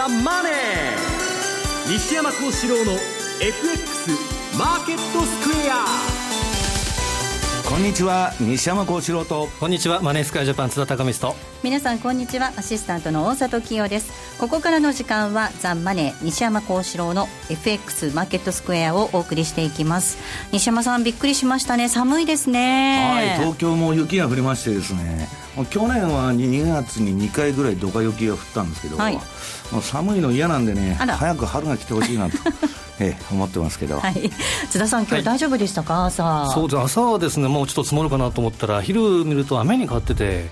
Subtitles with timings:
[0.00, 0.52] ザ・マネー」
[1.92, 2.92] 西山幸四郎の
[3.38, 4.10] FX
[4.56, 5.84] マーケットスクエア。
[7.68, 9.50] こんにちは西山幸四郎と。
[9.60, 11.36] こんにちはマネースクエアジャパン津田隆美と。
[11.62, 14.38] 皆さんこんにちはアシスタントの大里清です。
[14.38, 20.16] ここからの時間はザ・マネー西山幸四郎の FX マーケットスクエアをお送りしていきます。
[20.50, 21.90] 西山さんびっくりしましたね。
[21.90, 23.36] 寒いですね。
[23.36, 25.28] はい東京も雪が降りましてですね
[25.70, 32.36] 去年は2月に2回ぐらいドカ雪が降ったんですけど、はい、もう寒いの嫌なんでね早く春が来てほしいなと
[33.00, 34.30] ええ、思ってますけど、はい、
[34.68, 36.50] 津田さん、今日大丈夫でしたか、はい、朝。
[36.52, 40.48] そうです朝はですねもうちょっと積もるかなと思ったら、昼見ると雨に変わってて、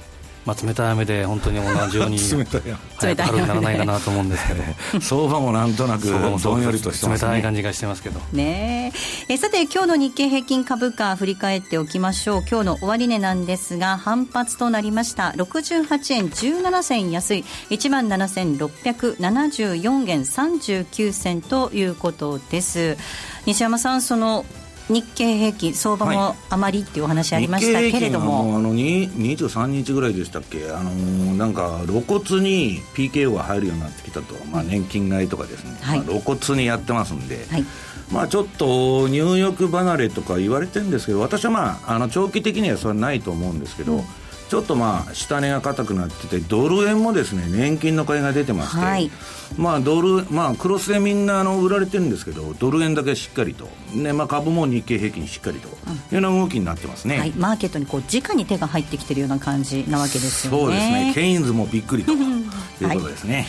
[0.48, 2.75] まあ、冷たい雨で本当に同じように 冷たい雨。
[3.23, 4.62] 春にならないかなと思うんですけど。
[5.05, 8.19] 相場もなんとなくどんよりとしてます、ね、冷たい感じがしてますけど。
[8.33, 8.95] ね
[9.29, 9.37] え。
[9.37, 12.45] さて今日の日経平均株価振り返っておきましょう。
[12.51, 15.34] 今日の終値なんですが反発となりました。
[15.37, 17.45] 68円17銭安い。
[17.69, 22.97] 1万7674円39銭ということです。
[23.45, 24.47] 西山さんその
[24.89, 30.70] 日経平均相場もあまりっていうお話ありましたけれども、はい、あの23日ぐらいでしたっけ？
[30.70, 30.91] あの
[31.34, 37.64] なんか露骨に PKO が入るようになってきたと、まあ、年金買いとかですね、はい、まあ、露骨にやってますんで、はい、
[38.12, 44.05] まあ、ちょっと入浴離れとか言われてるんですけど私はまああの長期的にはそれはないと思うんですけど、うん
[44.49, 49.11] ちょっとまあ下値が硬くなっててドル円もですね年金の買いが出てまして、はい、
[49.57, 55.71] まあドルまあクロスでみんなあの売られてるんですけどドル円だけしっかりと、ねまあ、株も日経平均しっかりとい
[56.19, 60.59] うような動きになってますね、はい、マーケットにこう直に手が入ってきてるような感じなわけですよね。
[60.59, 61.13] そうですね。
[61.15, 63.47] ケインズもびっくりということですね、はい。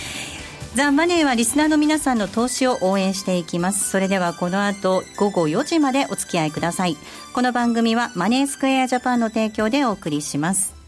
[0.75, 3.89] ザ・マネーはリスナーの皆さんの投資を応援していきます。
[3.89, 6.97] それではこの後午後4時までお付き合いください。
[7.33, 10.78] この番組はマネースクエアジャパンの提供でお送りします。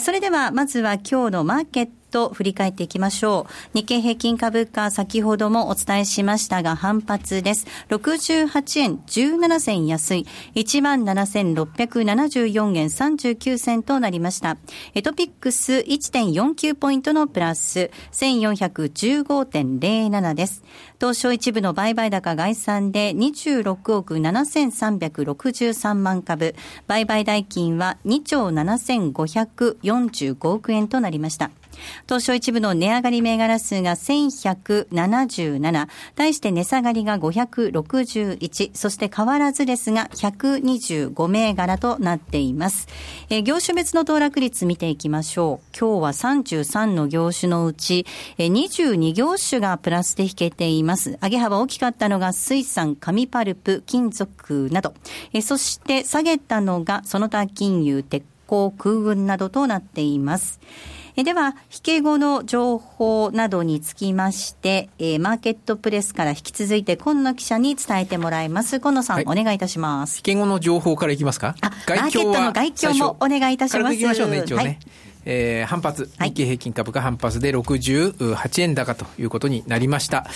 [0.00, 2.03] それではまずは今日のマーケット。
[2.14, 3.50] と振り返っていきましょう。
[3.74, 7.66] 日経平均株価、先ほどもお伝えしましたが反発です。
[7.88, 14.56] 68円17銭安い、17,674円39銭となりました。
[14.94, 20.62] エトピックス1.49ポイントのプラス、1415.07です。
[21.00, 26.54] 東証一部の売買高概算で26億7363万株、
[26.86, 31.50] 売買代金は2兆7545億円となりました。
[32.06, 42.88] 東証一部の値上がり銘柄数が1177、対して値下がりが561、そして変わらずですが125銘柄となっています。
[43.30, 45.66] えー、業種別の騰落率見ていきましょう。
[45.78, 48.06] 今日は33の業種のうち、
[48.38, 51.18] えー、22業種がプラスで引けています。
[51.22, 54.94] 上げ幅大きかったのが水産、紙パルプ、金属など、
[55.32, 60.60] えー、そして下げたのがその他金融、鉄鋼、空運などとなっています。
[61.16, 68.80] えでは、引け後の情報などにつきまして、えー、マーケットプレスから引き続いて、今野記者に伝えてもらいます。
[68.80, 70.16] 今野さん、はい、お願いいたします。
[70.18, 71.54] 引け後の情報からいきますか？
[71.60, 73.96] あ、マーケットの外況もお願いいたします。
[73.96, 74.54] ね、ね。
[74.56, 74.78] はい
[75.24, 80.26] えー、反発、日経平均株価反発で68円高ということになりました。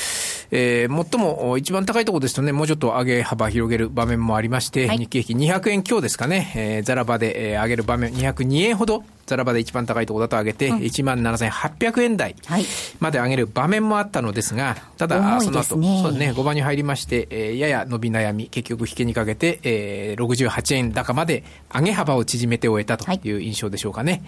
[0.51, 12.35] えー、最も一番高いところですとね、もうちょっと上げ幅広げる場面もありまして、はい、日経平均200円強ですかね、えー、ザラバで、えー、上げる場面、202円ほどザラバで一番高いところだと上げて、うん、1万7800円台
[12.99, 23.33] まで上げる場面もあったのですが、ただ、その後、そうね、5番に入りまして、えー、やや伸び悩み、結局引けにかけて、えー、68円高まで上げ幅を縮めて終えたとい。
[23.33, 24.13] う印象でしょうかね。
[24.13, 24.23] はい、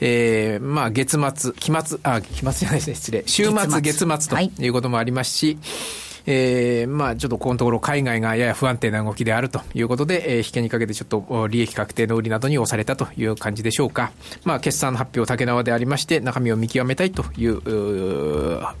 [0.00, 3.22] えー、まあ、月末、期末、あ、期末じゃないですね、失礼。
[3.26, 4.68] 週末、月末とい。
[4.68, 14.12] うこともありますし、はいえー、まあちょっとこのところ海外がやや不安定な動きであるということで、えー、引けにかけてちょっと利益確定の売りなどに押されたという感じでしょうか。
[14.44, 17.60] まあ決算発表竹縄でありまして中身を見極めたいという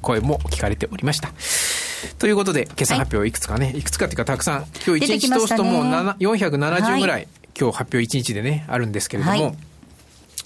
[0.02, 1.32] 声も聞かれておりました。
[2.18, 7.28] ということで、決算発表いくつかね、はい、いくつかっていうかたくさん、今日1日通すともう470ぐらい、はい、
[7.58, 9.69] 今日発表1日でね、あるんですけれども、はい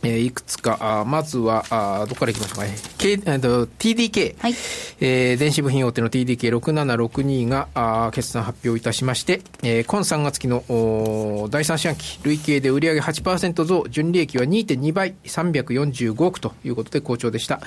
[0.04, 2.74] えー、いくつか、あまずは、あどこからいきましょうかね。
[2.98, 4.54] K、えー、TDK、はい、
[5.00, 17.60] えー、電子部品大手の TDK6762 があ決算発表いたしまして、えー、今3月期のお第3四半期、累計で売上8%増、純利益は2.2倍、345億ということで好調でした。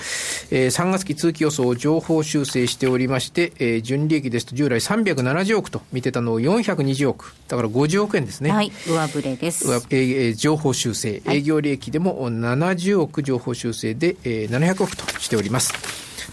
[0.50, 7.34] えー、3月期通期予想を情報修正しておりまして、えー、純利益ですと従来370億と見てたのを420億。
[7.48, 8.50] だから50億円ですね。
[8.50, 9.66] はい、上振れです。
[9.66, 15.72] 上えー、情報修正、営業利益でも、70億情報修正で、えー、700億としております。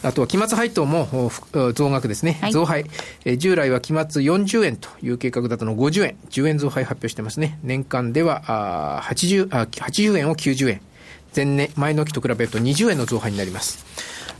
[0.03, 1.31] あとは期末配当も
[1.73, 2.37] 増額ですね。
[2.41, 2.85] はい、増配、
[3.23, 3.37] えー。
[3.37, 6.17] 従来は期末40円という計画だったの50円。
[6.29, 7.59] 10円増配発表してますね。
[7.63, 10.81] 年間ではあ 80, あ80円を90円。
[11.35, 13.85] 前年、前の期と比べると20円の増配になります。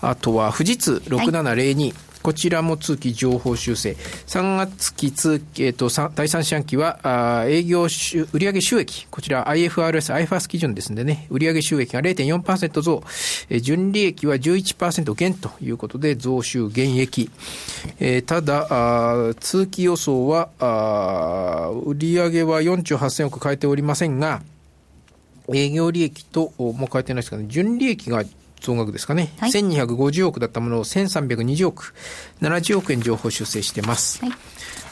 [0.02, 1.94] あとは富士通6702、はい
[2.26, 3.92] こちらも通期情報修正。
[3.92, 13.04] 3月期通期、えっ、ー、と、第3四半期は、あ営業収、売上収益、こちら IFRS、IFRS 基準ですんでね、売上収益が0.4%増、
[13.52, 17.30] えー、純利益は11%減ということで、増収減益。
[18.00, 24.42] えー、ただ、あ通期予想は、あ売上は4兆8000億変えておりませんが、
[25.54, 28.24] 営業利益と、もう変えてないですかね、純利益が
[28.66, 31.94] 増額ですかね、はい、1250億だったものを1320億、
[32.42, 34.26] 70億円情報修正してます。
[34.26, 34.36] はい、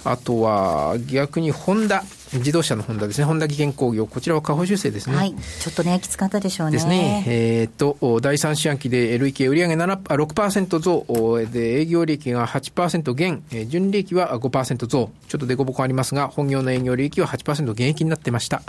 [0.05, 2.03] あとは逆にホンダ。
[2.39, 3.25] 自動車のホンダですね。
[3.25, 4.07] ホンダ技研工業。
[4.07, 5.15] こちらは下方修正ですね。
[5.15, 5.33] はい。
[5.33, 6.73] ちょっとね、きつかったでしょうね。
[6.73, 7.23] ですね。
[7.27, 15.11] えー、っと、第三四半期で累計売上7あ6%増で、営業利益が8%減、純利益は5%増。
[15.27, 18.61] ちょっと凸凹ありますが、本業の営業利益は8%減益になってました。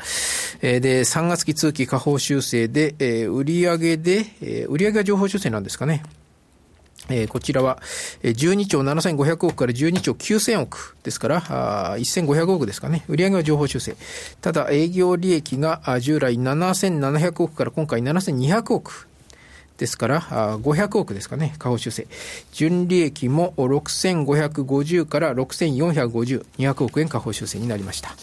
[0.63, 6.03] えー、で、3月期通期下方修正で、えー、売上で、えー、売上が情報修正なんですかね。
[7.11, 7.81] えー、こちらは、
[8.23, 13.05] 12兆7500億から12兆9000億ですから、あ1500億ですかね。
[13.09, 13.97] 売上は情報修正。
[14.41, 19.09] ただ、営業利益が従来7700億から今回7200億。
[19.77, 20.21] ですから、
[20.59, 22.07] 500億ですかね、下方修正。
[22.53, 28.15] 純利益も6550から6450、200億円下方修正になりました。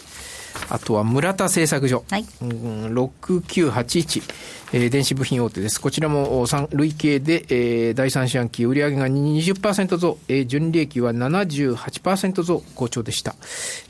[0.68, 2.04] あとは村田製作所。
[2.10, 2.24] はい。
[2.40, 4.22] 6981。
[4.74, 5.80] えー、電子部品大手です。
[5.80, 13.34] こちらも累計で、えー、第三四半期売上が20%増、えー、純利益は78%増、好調でした。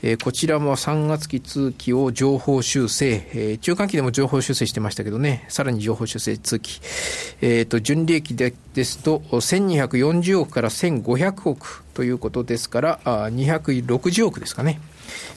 [0.01, 6.81] えー、こちらも3月期通期を情報修正、えー、中間期でも情報修正してましたけどね、さらに情報修正通期。
[7.41, 14.81] えっ、ー、と、純利益でですと、1240億から1500億ということですから、あ260億ですかね。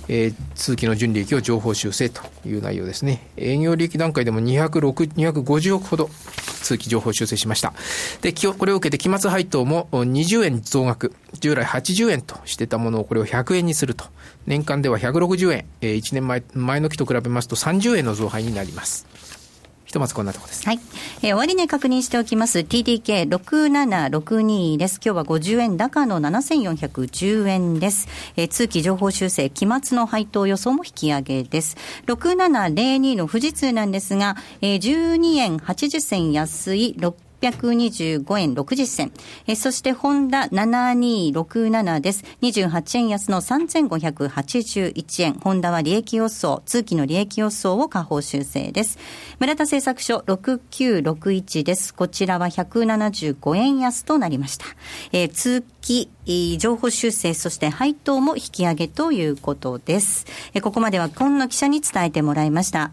[0.09, 3.29] えー、通期の純利益を情報修正という内容ですね。
[3.37, 6.11] 営業利益段階でも206、250億ほど
[6.63, 7.73] 通期情報修正しました。
[8.23, 11.15] で、これを受けて期末配当も20円増額。
[11.41, 14.05] 従来80円としてたものをこれを100円にすると。
[14.47, 15.67] 年間では160円。
[15.81, 19.07] えー、1年前、前の期と比べますと30円の増配になります。
[19.97, 20.65] とまずこんなところです。
[20.67, 20.79] はい。
[21.23, 22.59] えー、終値確認しておきます。
[22.61, 25.01] TDK6762 です。
[25.03, 28.07] 今日は50円高の7410円です。
[28.37, 31.77] えー、通期情報修正、期末の配当予想も引き上げです。
[32.07, 36.95] 6702の富士通なんですが、えー、12円80銭安い
[37.41, 39.13] 625円60銭。
[39.47, 42.25] えそして、ホンダ7267です。
[42.43, 45.35] 28円安の3581円。
[45.35, 48.99] ホンダは利益予想、通期の利益予想を下方修正です。
[49.39, 51.95] 村田製作所6961です。
[51.95, 54.67] こちらは175円安となりました。
[55.13, 55.65] えー、通
[56.59, 60.27] 情報修正、そして配当も引き上げということです。
[60.61, 62.91] ここまでは今野記者に伝えてもらいました。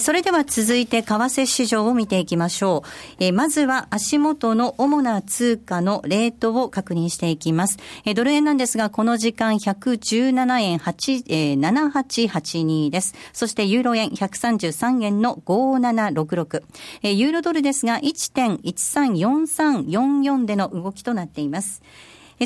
[0.00, 2.82] それでは続いて為替市場を見ていきましょ
[3.20, 3.32] う。
[3.32, 7.78] まずは足元の主な通貨のレートを確認していきます。
[8.16, 13.14] ドル円なんですが、この時間117円8、7882です。
[13.32, 16.64] そしてユーロ円133円の5766。
[17.04, 21.82] ユーロドルですが1.134344での動きとなっています。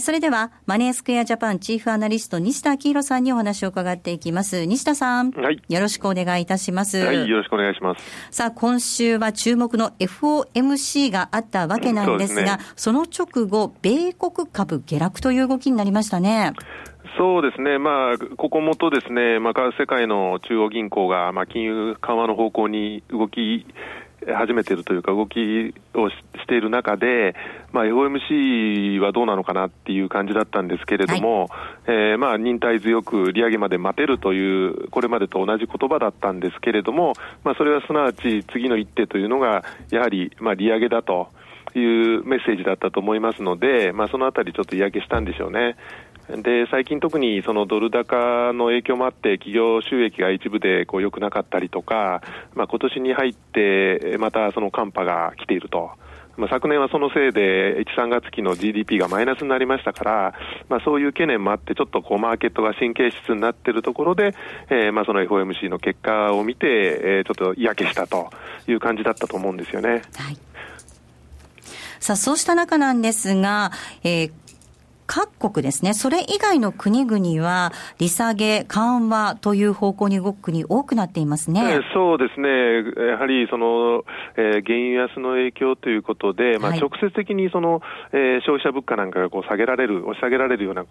[0.00, 4.64] それでは、マネースクエアジャパンチーフアナリスト、西田明宏さんにお話を伺っていきます。
[4.64, 5.30] 西田さん。
[5.30, 5.62] はい。
[5.68, 6.98] よろしくお願いいたします。
[6.98, 8.04] はい、よろしくお願いします。
[8.30, 16.52] さあ、今週は注目の FOMC があったわけなんですが、そ、ね,、の直後、米国株下落という動きになりましたね。
[17.16, 23.66] そうですね、まあ、ここもとですね、まあ、世界の中央銀行が、まあ、金融緩和の方向に動き
[24.34, 26.16] 始めているというか、動きをし
[26.46, 27.34] ている中で、
[27.76, 31.48] まあ、FOMC はどうなのかなっていう感じだったんですけれども、はい、
[31.88, 37.12] えー、まあ、忍耐強く利上げまで待てるという、これまでと同じ言葉だったんですけれども、
[37.44, 41.28] まあ、それはすなわち次の一手というのが、やはり、まあ、利上げだと。
[41.74, 45.76] いうメッセージだったと思いますので、まあ、そのあたりちょっと嫌気したんでしょうね。
[46.28, 52.20] で最近、特にそのドル高の影響もあって、企業収益が一部でこう良くなかったりとか、
[52.54, 55.90] まあ今年に入って、またその寒波が来ていると。
[56.36, 60.34] まあ、昨年はそのせいで、1、3月期の GDP がマイナスになりましたから、
[60.68, 64.34] まあ、そういう懸念もあって、ちょっとこうマーケットが神経質になっているところで、
[64.70, 68.30] えー、まあその FOMC の結果を見て、えー、ちょっと嫌気したと
[68.66, 70.02] いう感じだったと思うんですよね。
[70.16, 70.38] はい
[71.98, 73.72] さあ、そうした中なんですが、
[74.04, 74.32] えー、
[75.06, 82.48] 各国ですね、それ以外の国々は、利下げ、緩和という方向に動く国、多くなっていますね、えー、そうですね、
[83.08, 84.04] やはりその、
[84.36, 87.82] えー、原油安の影響ということで、まあ、直接的にその、
[88.12, 90.84] えー、消費者物価なんかがこう下げられる、押し下げられるような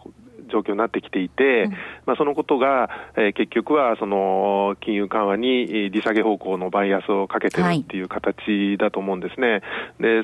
[0.51, 1.72] 状況になってきていて、うん、
[2.05, 9.48] まあ、そのことが、えー、結局はその金融緩和に利下げ方向のバイアスをかけてるっていう形だと思うんですね。
[9.50, 9.62] はい、
[10.00, 10.24] で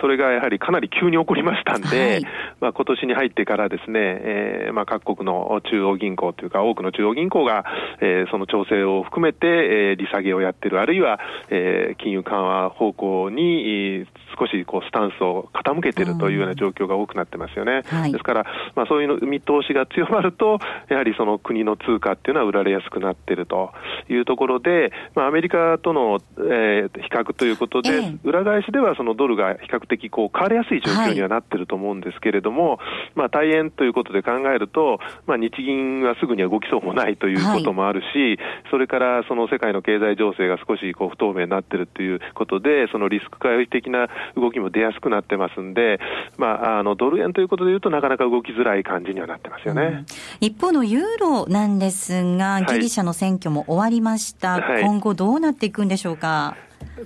[0.00, 2.22] それがやはりかなり急に起こりましたんで、はい、
[2.60, 7.64] まあ今年に入ってからですね、えー、まあ各国の中央銀行というか、多くの中央銀行が、
[8.00, 11.18] えー、その調整を含めて、えー、利下げをやってる、あるいは、
[11.50, 14.06] えー、金融緩和方向に、
[14.38, 17.82] 少しこうスタンスを傾けているというような状況が多くなってますよね。
[17.86, 18.44] はい、ですから、
[18.74, 20.58] まあ、そういう見通しが強まると、
[20.88, 23.72] やはりその国の通貨っていうのは売られやすくなっていると
[24.08, 32.78] いうところで、まあ、アメリカとの、えー、比較ということで、えー、裏返しではそのドルが比較的こう変わりやすい状況にはなっていると思うんですけれども、はい、
[33.14, 38.38] まあ、大変ということで考えると、まあ、日銀はすぐには動きそうもないということもあるし、はい、
[38.70, 46.00] それからその世界の経済情勢が少しこう不透明になっているということで、そのリスク回避的な動きも出やすくなってますんで、
[46.36, 56.56] まあ、あのドル円ということでいうと、なかなか動きづらい感じにはなってますよね、うん、一方のユーロなんですが、ギリシャの選挙も終わりました、はい、今後、どうなっていくんでしょうか？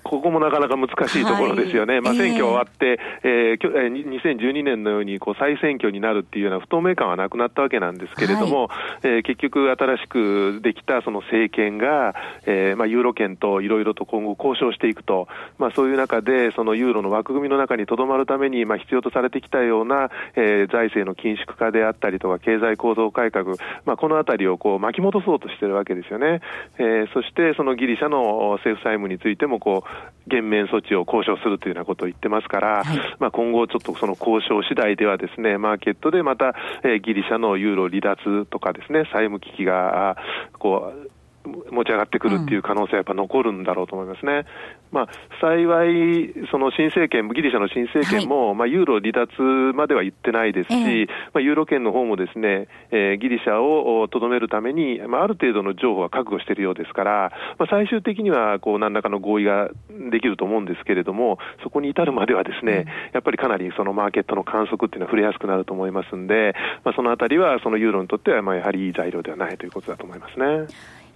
[0.02, 12.14] ここもなかなか難しいところですよね、はい、まあ、選挙終わって、えー、えー、2012年のようにこう再選挙になるっていうような不透明感はなくなったわけなんですけれども、はい、えー、結局、新しくできたその政権が、
[12.46, 26.40] えーまあ、ユーロ圏といろいろと今後交渉していくと、まあ、そういう中で、そのユーロの枠組みの中にとどまるために、まあ、必要とされてきたような、えー、財政の緊縮化であったりとか、経済構造改革、まあ、このあたりをこう巻き戻そうとしてるわけですよね。
[26.78, 40.16] えー、そして、そのギリシャの政府債務についてもこう減免措置を交渉するというようなことを言ってますから、はい、まあ、今後、ちょっとその交渉次第ではですね、マーケットでまた、えー、ギリシャのユーロ離脱とかですね、債務危機が、
[40.58, 41.10] こう、
[41.44, 44.46] 持ち上がってくるっていう可能性はやっぱ残るんだろうと思いますね。
[44.90, 45.08] まあ、
[45.40, 49.42] 幸い、その新政権、ギリシャの新政権も、はい、まあ、ユーロ離脱
[49.74, 59.68] までは言ってないですし、えー、まあ、ユーロ圏の方もですね、えー、ギリシャをとどめるために、まあ、ある程度の情報は覚悟しているようですから、まあ、最終的には、こう、何らかの合意が
[60.10, 70.66] できると思うんですけれども、そこに至るまではですね、うん、やっぱりかなりそのマーケットの観測っていうのは触れやすくなると思いますんで、まあ、そのあたりは、そのユーロにとっては、まあ、やはりいい材料ではないということだと思いますね。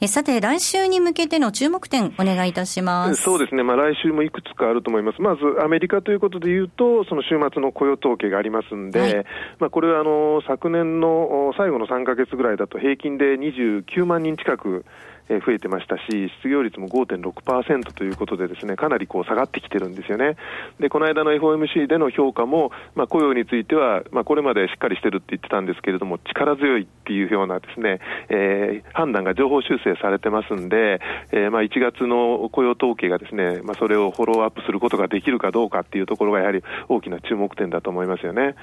[0.06, 3.22] さて、来週に向けての注目点、お願いいたします。
[3.22, 9.24] そうですね、まあ、来週もいくつかあると思います、まずアメリカということでいうと、その週末の雇用統計がありますんで、はい、
[9.58, 14.84] まあ、これはあの昨年の最後の3か月ぐらいだと、平均で29万人近く
[15.28, 16.02] え増えてましたし、
[16.38, 20.36] 失業率も5.6%ということで、ですねかなりこう下がってきてるんですよね。
[20.80, 31.00] で、この間の FOMC での評価も、まあ、雇用については、まあ、これまでしっかりしてるって言ってたんですけれども、力強いっていうようなですね、えー、判断が情報修正されてますんで、
[31.32, 38.54] えー、まあ1月の雇用統計がですね、まあ、それをフォローアップすることができるかどうかっていうところがやはり大きな注目点だと思いますよね。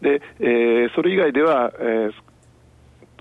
[0.00, 2.12] で、えー、それ以外では、えー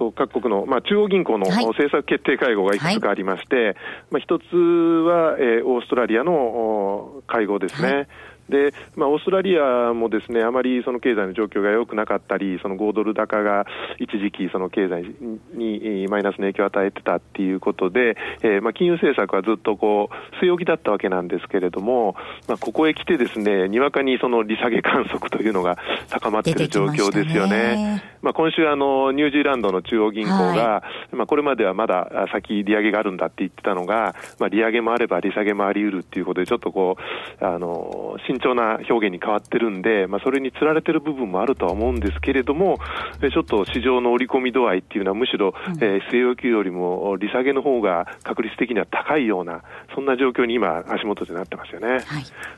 [0.02, 3.76] と各国の、まあ、中央銀行の政策決定会合がいくつかありまして、はい、
[4.10, 7.88] まあ、一つは、えー、オーストラリアの会合ですね。
[7.94, 8.08] はい
[8.52, 13.66] で、まあ、オーストラリアもですね、あまりその経済の状況が良くなかったり、その5ドル高が
[13.98, 15.16] 一時期その経済
[15.54, 22.16] にマイナスの影響を与えてたっていうことで、えー、まあ、金融政策はずっとこう、据え置きだったわけなんですけれども、
[22.48, 25.78] まあ、ここへ来てですね、にわかにその利下げ観測というのが
[26.10, 28.04] 高まっている状況ですよね。
[28.22, 36.98] ねまあ、今週あの、ニュージーランドの中央銀行が、はい、まあ、これまではまだ先利上げがあるんだって言ってたのが、まあ、利上げもあれば利下げもあり得るっていうことで、ちょっとこ
[37.42, 42.78] う、あの、慎重な表現に変わってるんで、まあ、それにつられてる部分もあるとは思うんですけれども、
[43.20, 49.64] ちょっと市場の織り込み度合いっていうのは、むしろ、うん、えー、据え置きよりも利下げの方が確率的には高いような、
[49.96, 51.88] そんな状況に今、足元でなってますよね。
[51.88, 52.02] はい、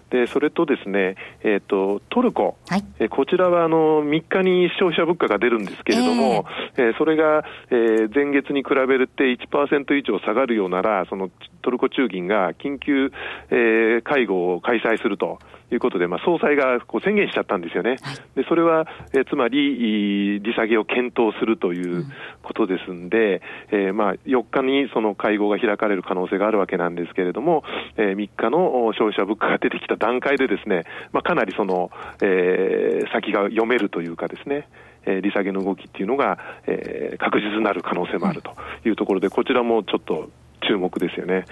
[0.10, 6.46] でそれとですね、えーと、トルコ、はい、えこちらはあの3日に消費者物価が出るんですけれども、
[6.78, 11.30] えー、えー、それが、えー、前月に比べるて1%以上下がるようなら、その
[11.62, 13.12] トルコ中銀が緊急、
[13.50, 15.40] えー、会合を開催すると。
[15.74, 17.98] いうことで、まあ、総裁がこう宣言しちゃったんですよね。
[18.36, 22.06] で、それは、えー、つまり、利下げを検討するという
[22.44, 23.42] ことですんで、
[23.72, 27.64] うん、えー、まあ、4日にその会合が開かれる可能性があるわけなんですけれども、
[27.98, 31.92] えー、3日の消費者物価が出てきた段階でですね、まあ、かなりその、
[32.22, 34.68] えー、先が読めるというかですね、
[35.06, 38.56] えー、利下げの動きっていうのが、えー、確実になる可能性もあると
[38.86, 40.30] いうところで、こちらもちょっと
[40.68, 41.46] 注目ですよね。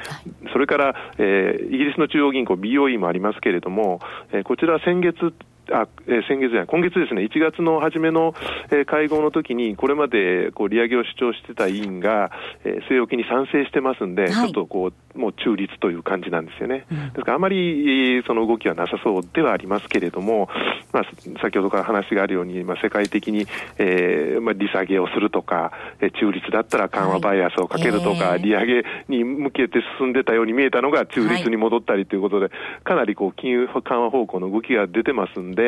[0.53, 3.99] それから、えー、イギリスの中央銀行 BOE もありますけれども、
[4.31, 5.33] えー、こちら先月
[5.71, 8.33] あ、えー、先月じゃない、今月ですね、1月の初めの、
[8.71, 12.31] えー、会合の時に、これまでこう利上げを主張してた委員が、
[12.63, 16.85] えー、据え置きに賛成してますんで、はい、ちょっとこう、もう中立という感じなんですよね。
[16.91, 20.49] うん、ですから、あまりその動きはなさそうではありますけれども、
[20.91, 21.03] まあ、
[21.41, 23.47] 先ほどから話があるように、まあ、世界的に、
[23.77, 35.60] えーまあ、利下げをするとか、えー、中立だったら緩和バイアスをかけるとか、はい、利上げに向けて進んでたように見えたのが中立に戻ったりということで、はい、かなりこう金融緩和方向の動きが出てますんで、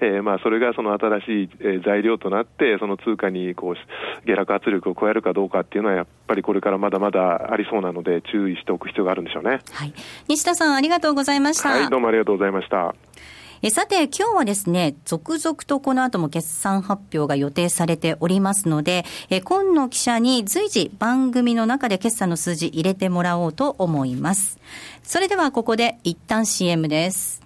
[0.00, 9.60] えーまあ、それがその新しい、えー、材料となって、その通貨にこう下落圧力を加えるかどうかっていうのは、やっぱりこれからまだまだありそうなので、注意しておく必要があるんでしょうね。
[9.72, 9.92] はい、
[10.28, 11.70] 西田さん、ありがとうございました。
[11.70, 12.94] はい、どうもありがとうございました。
[13.62, 24.58] えさて、今日はですね、続々とこの後も決算発表が予定されておりますので、え今野記者に随時番組の中で決算の数字入れてもらおうと思います。
[25.02, 27.45] それではここで一旦 CM です。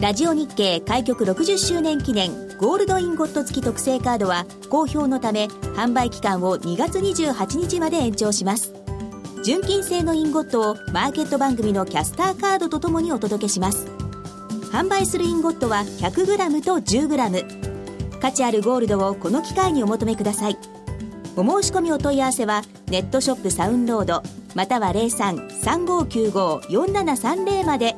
[0.00, 8.72] ラジオ日経開局60周年記念ゴールドインゴット付き特製カードは好評のため販売期間を2月28日まで延長します。
[9.42, 13.88] 純金製のインゴットをマーケット番組のキャスターカードとともにお届けします。
[14.70, 20.56] 販売するインゴットは 100g と 10g 価値あるゴールドをこの機会にお求めください。
[21.34, 24.22] お申し込みお問い合わせはネットショップサウンロード
[24.54, 27.96] または0335954730まで。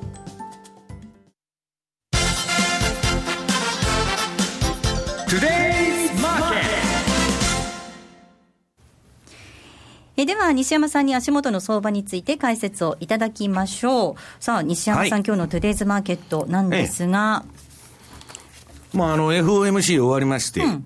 [10.16, 14.42] えでは、西山さんに足元の相場について解説をいただきましょう。
[14.42, 17.44] さあ、西山さん、はい、今日のトゥデイズマーケットなんですが。
[17.46, 17.49] え
[18.94, 20.84] え、まあ、あの、FOMC 終わりまして、うん、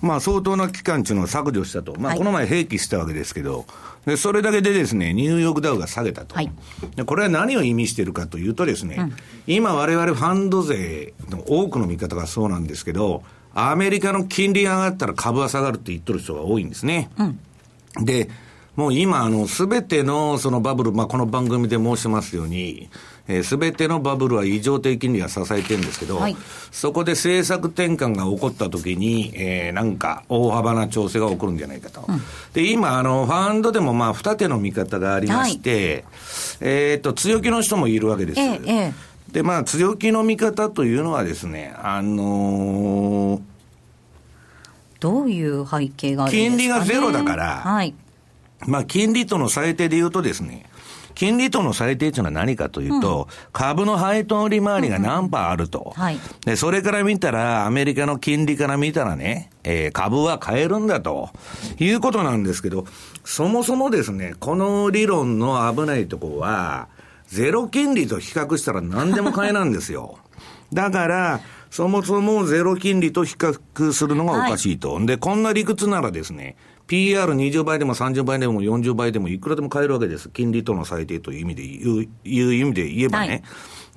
[0.00, 1.94] まあ、相当な期間というのを削除したと。
[2.00, 3.66] まあ、この前併記したわけですけど、
[4.06, 6.34] で、それだけでですね、ニューヨークダウが下げたと。
[6.34, 6.50] はい、
[6.96, 13.22] でこれは何を意味しているかというとですね、うん、今我々ファンド税の多くの見方がそうなんですけど、
[13.66, 17.10] アメリカの金利が上がったら株は下がるって言ってる人が多いんですね。
[17.18, 18.28] うん、で、
[18.76, 22.88] もう今、あの、すべてのそのバブル、まあ、この番組で申しますように、
[23.42, 26.36] す、え、べ、てのバブルは異常低金利が支えてるんですけど、はい、
[26.70, 32.04] そこで政策転換が起こったときに、えー、なんか大幅な調整が起こるんじゃないかと。
[32.08, 32.20] うん、
[32.54, 36.04] で、今、あの、ファンドでもまあ、二手の見方がありまして、
[36.60, 38.40] はい、えっ、と、強気の人もいるわけです。
[38.40, 38.94] ええ、
[39.32, 43.40] で、まあ、強気の見方というのはですね、あのー、
[45.00, 47.94] どういう背景があるんですか、ね、金利がゼロだから、はい。
[48.66, 50.68] まあ、金利との最低で言うとですね、
[51.18, 56.54] 金利との最低というのは何かというと、うん、株の配当利回りが何パーあると、うんはい、で。
[56.54, 61.30] それから見たら、アメリカの金利から見たらね、えー、株は買えるんだと。
[61.80, 62.86] いうことなんですけど、
[63.24, 66.86] そもそもですね、この理論の危ないところは、
[67.28, 70.18] ゼロ金利と比較したら何でも買えなんですよ。
[70.72, 74.94] だから、そもそもゼロ金利と比較するのがおかしいと。
[74.94, 76.56] はい、で、こんな理屈ならですね、
[76.88, 80.30] PR20 倍でも30倍でも40倍でもいくらでも買えるわけです。
[80.30, 83.28] 金利との最低という意味で言う、いう意味で言えばね。
[83.28, 83.44] はい、だか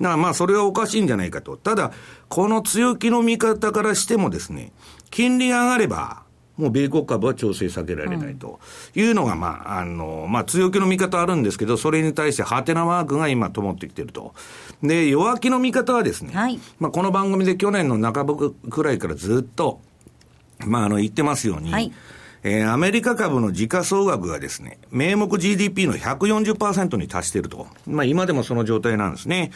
[0.00, 1.56] らまあそれはおかしいんじゃないかと。
[1.56, 1.92] ただ、
[2.28, 4.72] この強気の見方からしてもですね、
[5.10, 6.21] 金利が上がれば、
[6.56, 8.60] もう米国株は調整避けられないと
[8.94, 14.34] いうのが、まあ、あの、まあ、強気の見方あるんですけど、それに対してハテナマークが今、灯ってきてると。
[14.82, 18.34] で、弱気の見方はですね、はい、まあ、この番組で去年の半ば
[18.70, 19.80] くらいからずっと、
[20.66, 21.92] まあ、あの、言ってますように、はい
[22.44, 27.68] えー、アメリカ株の時価総額がですね、名目 GDP の140%に達していると。
[27.86, 29.52] まあ今でもその状態なんですね。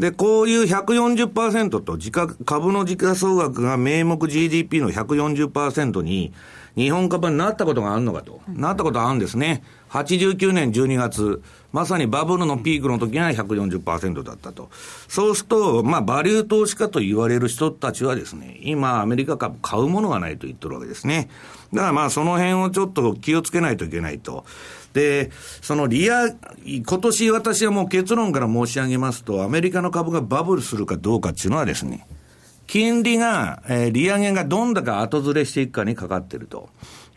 [0.00, 6.32] で、こういう140%と時価、株の時価総額が名目 GDP の140%に、
[6.74, 8.40] 日本株になったことがあるのかと。
[8.48, 9.62] なったことあるんですね。
[9.90, 14.70] 89年12月、まさにバブルのピークの時は140%だったと。
[15.06, 21.28] そうすると、まあ、バリュー投資家と言われる人たちはですね、今、アメリカ株買うものがないと言ってるわけですね。
[21.74, 24.46] だからまあ、その辺をちょっと気をつけないといけないと。
[24.92, 25.30] で、
[25.62, 32.06] その利上今年私はもう結論から申し上げますと、アメリカの株がバブルするかどうかっていうのはですね、
[32.66, 36.68] 金利が、えー、利上げがどんだけ後ずれしていくかにかかってると。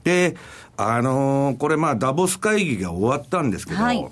[0.03, 0.35] で、
[0.77, 4.07] あのー、これまあダボス会議が終わったんですけど、はい、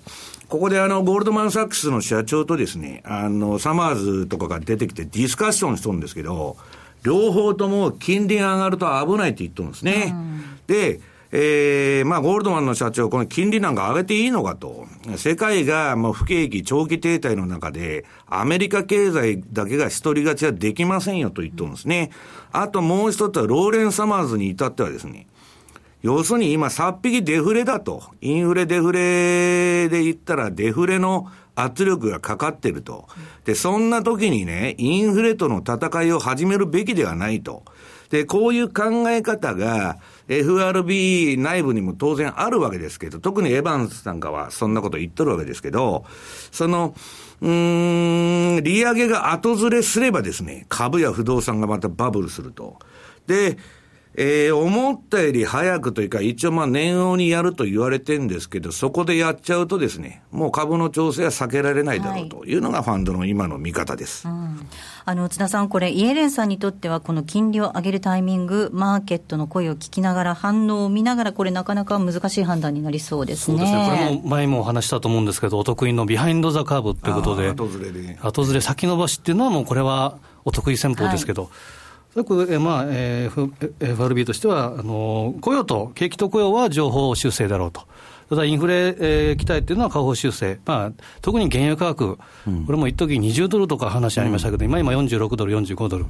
[0.48, 6.58] ここであの、ゴールドマンサックスの社長とですね、あの、サマーズとかが出てきてディスカッションしとるんですけど、
[7.04, 10.16] 両方とも金利が上がると危ないって言っとるんですね。
[10.68, 11.00] で、
[11.34, 14.86] えー、まあ、ゴールドマンの社長、この金利なんか上げていいのかと。
[15.16, 22.12] 世界がもう不景気、長期停滞の中で、アメリカ経済だけが一人勝ちはできませんよと言っとるんですね。
[22.52, 25.28] あともう一つは、ローレン・サマーズに至ってはですね、
[26.02, 28.04] 要するに今、さっぴきデフレだと。
[28.22, 33.08] インフレ、デフレで言ったら、デフレの圧力がかかってると。
[33.46, 37.64] で、そんな時にね、インフレとの戦いを始めるべきではないと。
[38.10, 39.98] で、こういう考え方が、
[40.32, 46.06] FRB 内部にも当然あるわけですけど、特にエヴァンスなんかはそんなこと言っとるわけですけど、
[46.52, 46.96] その、
[47.42, 52.80] うん、利上げが後ずれすればですね、株や不動産がまたバブルすると。
[53.28, 53.58] で、
[54.16, 64.28] えー、思ったより早くというか、一応まあ年央にやると言われてるんですけど、そこでやっちゃうとですね、もう株の調整は避けられないだろうというのがファンドの今の見方です。
[64.28, 64.68] はい、うん、
[65.06, 73.58] あの、津田さん、これ、イエレンさんにとっては、この金利を上げるタイミング、マーケットの声を聞きながら、反応を見ながら、これ、なかなか難しい判断になりそうですね。
[73.60, 74.08] そうですね。
[74.10, 78.20] これも前もお話したと思うんですけど、お得意の behind the curve ということで、後ずれで。
[78.22, 81.52] 後ずれ先延ばしっていうのは、もうこれはお得意戦法ですけど、はい
[82.14, 87.82] それまあ、えー、FRB としては、あの雇用と、景気と雇用は情報修正だろうと。
[88.32, 96.10] ただインフレ、えー、期待っていうのは下方修正、まあ、特に原油価格、うん、これも一時20ドルとか話ありましたけど、うん、今、今46ドル、45ドル、うん、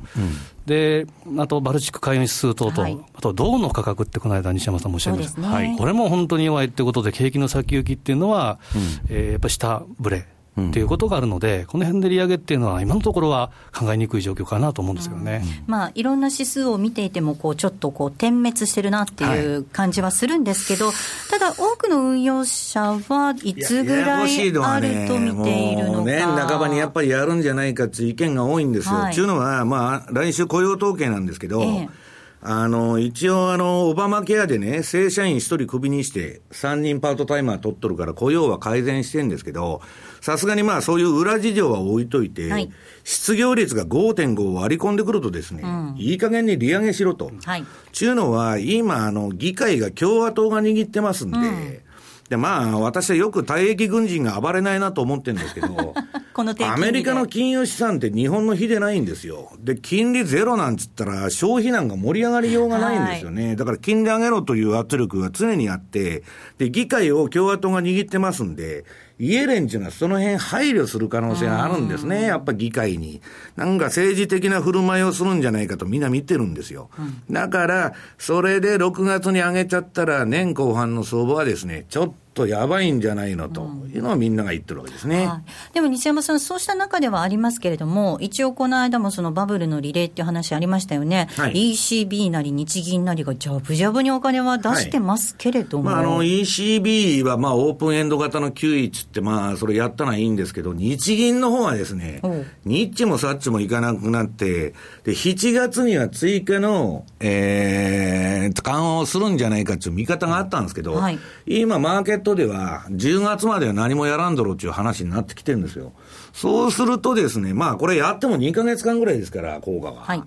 [0.67, 1.07] で
[1.39, 5.47] あとバルチック海運指数等々、はい、あと銅の価格ってこの間、西山さんもおっしゃいました、ね。
[5.47, 10.27] はい、これも本当に弱いってことで、景気の先行きっていうのは、うん、えー、やっぱり下振れ。
[10.59, 20.95] っていうことがあるので、この辺で利上げっていうのは、今のところは考えにくい状況かなと思うんですけどね、うん、まあ、いろんな指数を見ていてもこう、ちょっとこう点滅してるなっていう感じはするんですけど、はい、
[21.29, 28.95] ただ、多くの運用者はいつぐらいあると見ているのか、ね、年半ばにやっぱりやるんじゃないかっていう意見が多いんですよ。
[28.95, 32.00] はい、いうのは、まあ、来週雇用統計なんですけど、ええ
[32.43, 39.81] あの、一応あの、オバマケアでね、正社員一人クビにして、三人パートタイマー取っとるから雇用は改善してんですけど、
[40.21, 42.71] さすがにまあそういう裏事情は置いといて、はい、
[43.03, 47.31] 失業率が5.5割り込んでくるとですね、うん、いい加減に利上げしろと。
[47.45, 47.65] はい。
[47.91, 51.81] ちゅうのは、今あの、議会が共和党が握ってますんで、うん
[52.31, 55.93] で、まあ、私はよく退役軍人が暴れないなと思ってるんですけど、
[56.65, 59.51] アメリカの金融資産って日本の比でないんですよ。
[59.59, 63.47] で、金利ゼロなんつったら消費なんか盛り上がりようがないんですよね。
[63.47, 66.23] はい、だから金利上げろという圧力が常にあって、
[66.57, 68.85] で、議会を共和党が握ってますんで、
[69.19, 73.21] イエレンっていうのはその辺配慮する可能性があるんですね、やっぱ議会に。
[73.57, 76.89] なんか政治的な振る舞いをするんじゃないかとみんな見てるんですよ。
[77.29, 85.41] だから、それで6月に上げちゃったら、年後半の相場はですね、ちょっとやばいんじゃないのというのはみんなが言ってるわけですね、うんは
[85.71, 102.21] い、でも西山さん、そうした中ではありますけれども、一応この間もそのバブルのリレーっていう話ありましたよね、はい、ECB なり日銀なりがじゃぶじゃぶにお金は出してますけれども、はい、まあ、あの ECB はまあオープンエンド型の9 1って、まあ、それやったのはいいんですけど、日銀の方はですね、
[102.65, 115.91] ニッチもサッチもいかなくなって、で7月には追加の、えー、緩和をするんじゃないかっていう見方があったんですけど、はい、今、マーケットットでは、10月までは何もやらんだろうっていう話になってきてるんですよ。
[116.33, 120.03] そうするとですね、まあこれやっても2か月間ぐらいですから、効果は。
[120.03, 120.19] はい、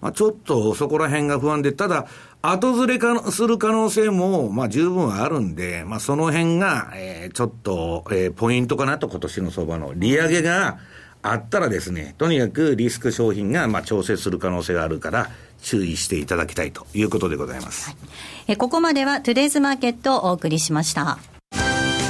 [0.00, 2.06] まあ、ちょっとそこら辺が不安で、ただ、
[2.42, 10.78] 後ずれかする可能性も、まあ十分あるんで、まあその辺が、えー、ちょっと、えー、ポイントかなと、今年の相場の利上げが
[11.22, 15.30] あったらですね、とにかくリスク商品が、まあ調整する可能性があるから、
[15.62, 17.90] 注意していただきたいということでございます。
[17.90, 17.96] はい、
[18.48, 21.18] えここまではトゥデイズマーケットをお送りしました。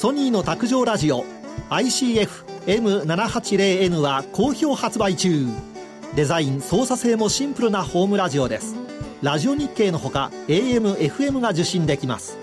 [0.00, 1.26] ソニーの卓上ラジオ
[1.68, 5.46] ICF-M780N は好評発売中。
[6.16, 8.76] デザイン操作性もシンプルなホームラジオです。
[9.20, 12.38] ラジオ日経のほか AM、FM が受信できます。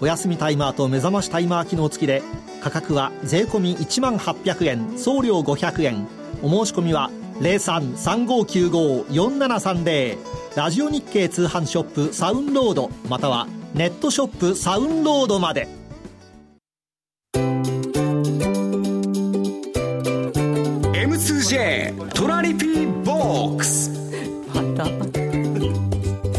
[0.00, 2.22] お休みタイマーと目覚ましタイマー機能付きで
[2.62, 6.06] 価格は税込1万800円送料500円。
[6.42, 10.16] お申し込みは0335954730
[10.56, 15.83] ラジオ日経通販ショップサウンロードまたはネットショップサウンロードまで。
[21.54, 23.92] M2J トラリピーボックス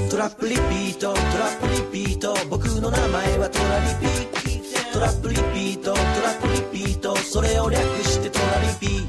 [0.09, 9.07] トラップリピートトラップリピート僕の名前はトラリピトラップリピートトラップリピートそれを略してトラリピ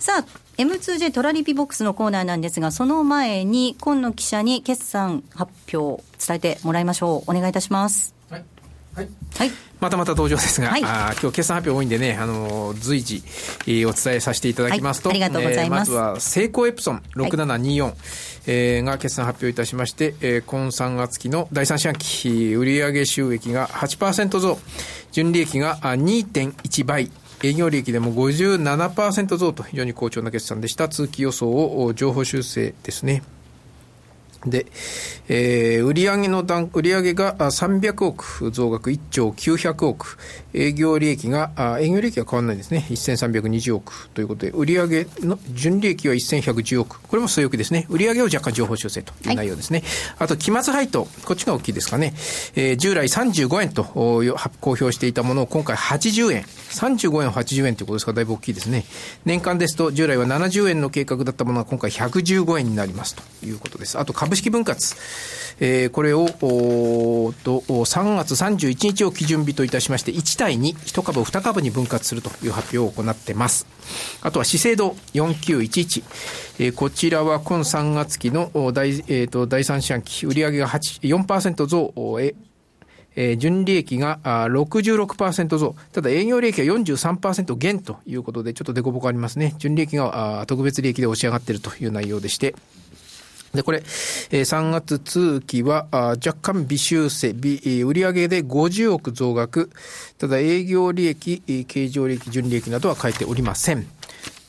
[0.00, 0.24] さあ
[0.60, 7.30] M2J トラリピボックスのコーナーなんですが、その前に、今野記者に決算発表伝えてもらいましょう。
[7.30, 8.14] お願いいたします。
[8.30, 8.44] はい。
[8.94, 9.08] はい。
[9.36, 9.50] はい。
[9.84, 13.22] またまた登場ですが、はい、あ今日決算発表多いんでね、あの随時、
[13.66, 15.90] えー、お伝えさせていただきますと、はい、ありがとうございます。
[15.90, 17.94] えー、まずは、セイコーエプソン6724、はい、
[18.46, 24.58] えー、が決算発表いたしまして、えー、今3月期の第3四半期、売上収益が8%増、
[25.12, 27.10] 純利益が2.1倍、
[27.42, 30.88] 営業利益でも57%増と非常に好調な決算でした。
[30.88, 33.22] 通期予想を情報修正ですね。
[34.46, 34.66] で、
[35.28, 40.18] えー、売上の段、売上が300億増額1兆900億、
[40.52, 42.86] 営業利益が、あ営業利益は変わらないですね。
[42.88, 47.00] 1320億ということで、売上の純利益は1110億。
[47.00, 47.86] これも据え置きですね。
[47.88, 49.80] 売上を若干情報修正という内容ですね。
[49.80, 49.88] はい、
[50.20, 51.08] あと、期末配当。
[51.24, 52.14] こっちが大きいですかね。
[52.54, 56.42] えー、従来35円と公表していたものを今回80円。
[56.42, 58.84] 35円80円ということですから、だいぶ大きいですね。
[59.24, 63.98] 年間ですと、従来は70円の計画だったものが今回115円になりますということです。
[63.98, 64.96] あと、株式分割。
[65.60, 73.66] えー、これを、おと、3月31日を基準日といたしまして、1対2、1株を2株に分割するという発表を行ってます。
[74.22, 76.02] あとは資生堂4911。
[76.58, 82.34] えー、こちらは今3月期の第,、えーと、第3四半期、売上が4%増、え
[83.16, 85.76] えー、純利益が66%増。
[85.92, 89.54] ただ営業利益は43%減ということで、ちょっと凸凹ありますね。
[89.58, 92.54] 純利益が特別利益で押し上がっているという内容でして、
[93.54, 99.70] で、これ、えー、3月通期は、あ若干微修正、微、売上で50億増額。
[100.18, 103.86] ただ営業利益、経常利益、純利益などは書いておりません。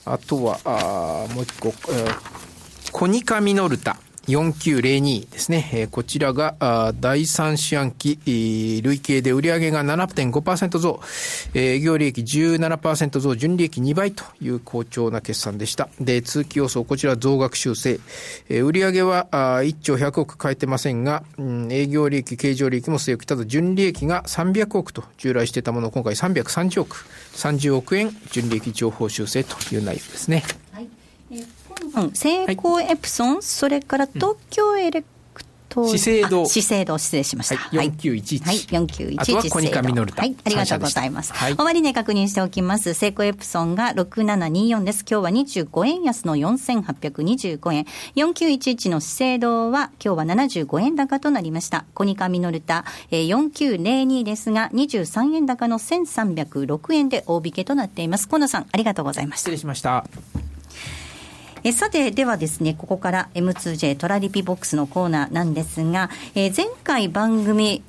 [0.06, 3.98] あとは、あもう一個、えー、コニカミノルタ。
[4.28, 5.88] 4902ですね。
[5.92, 8.20] こちらが、第3四半期、
[8.84, 11.00] 累計で売上が7.5%増、
[11.54, 15.90] えー、営業利益17%増、純利益2倍という好調な決算でした。
[16.00, 18.00] で、通期予想、こちら増額修正。
[18.50, 21.24] えー、売上は1兆100億変えてませんが、
[21.70, 30.44] 営業利益、経常利益も据え置き、ただ純利益が300億と従来していたものを今回330億、30億円、純利益情報修正という内容ですね。
[30.72, 30.88] はい
[32.06, 35.16] ん、セイコーエプソン、はい、それから東京エレクト
[35.84, 36.46] 資生堂。
[36.46, 37.58] 資生堂、失礼しました。
[37.58, 38.46] はい、4911。
[38.46, 39.22] はい、4911。
[39.22, 40.22] あとはコニカミノルタ。
[40.22, 41.34] はい、ありがとうございます。
[41.34, 42.94] はい、終わり値確認しておきます。
[42.94, 45.06] セイコーエプソンが6724です。
[45.10, 47.86] 今日は25円安の4825円。
[48.16, 51.86] 4911の資生堂は今日は75円高となりました。
[51.94, 58.30] コニカミノルタ、えー、4902ですが、23円高の1306円で大引けとなっています。
[58.30, 59.50] 河野さん、ありがとうございました。
[59.50, 60.06] 失礼しました。
[61.66, 67.82] えさて、ではですね、ここから M2J トラリピボックスのコーナーなんですが、えー、前回番組、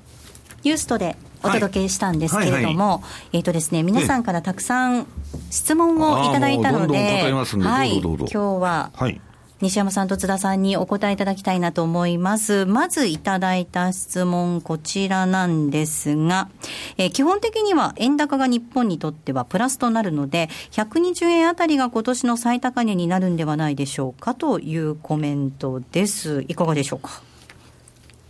[0.62, 3.02] ユーストでお届けしたんですけれども、
[3.34, 5.06] えっ、ー、とですね、皆さんからたくさん
[5.50, 7.22] 質問をいただいたので、
[7.60, 9.20] はい、今日は、はい
[9.62, 12.66] 西山さんと津田さんにお答えいただきたいなと思います。
[12.66, 16.50] まずいただいた質問、こちらなんですが、
[16.98, 26.44] えー、基本的には円高が日本にとってはプラスとなるので、120円あたりが今年の最高値になるんではないでしょうかというコメントです。
[26.48, 27.22] いかがでしょうか？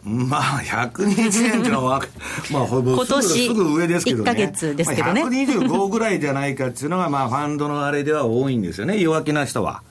[0.05, 2.01] まあ、120円っていうのは、
[2.53, 4.23] まあ、ほぼすぐすぐ上ですけどね。
[4.23, 5.23] 1ヶ月ですけどね。
[5.23, 9.83] まあ、125ぐらいじゃないかっていうのが、まあ、ファンドのあれでは多いんですよね、弱気な人は。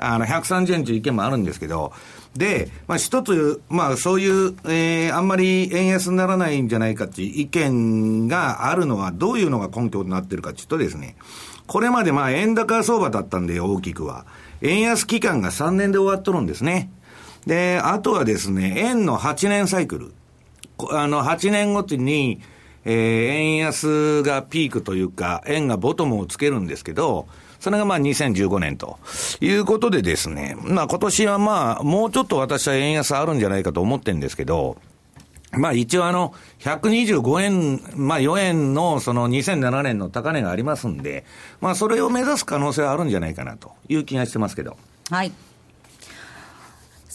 [0.00, 1.92] あの、130円という意見もあるんですけど、
[2.36, 11.16] で、まあ一つ、まあそういう、えー、あんまり円安にならないんじゃないかっていう意見があるのは、どういうのが根拠になってるかというとですね、
[11.66, 14.26] これまでまあ円高相場だったんで、大きくは。
[14.62, 16.90] 円安期間が3年で終わっとるんですね。
[17.46, 20.12] で、あとはですね、円の8年サイクル。
[20.90, 22.40] あの、8年ごとに、
[22.84, 27.26] えー、円安がピークというか、円がボトムをつけるんですけど、
[27.60, 28.98] それがまあ2015年と
[29.40, 34.78] いうことでですね、まあ今年はまあもうちょっと私は円安あるんじゃないかと思ってるんですけど、
[35.52, 41.24] まあ一応あの、125円、まあ4円のその2007年の高値がありますんで、
[41.60, 44.76] まあそれを目指す可能性はあるんじゃないかなという気がしてますけど。
[45.10, 45.32] はい。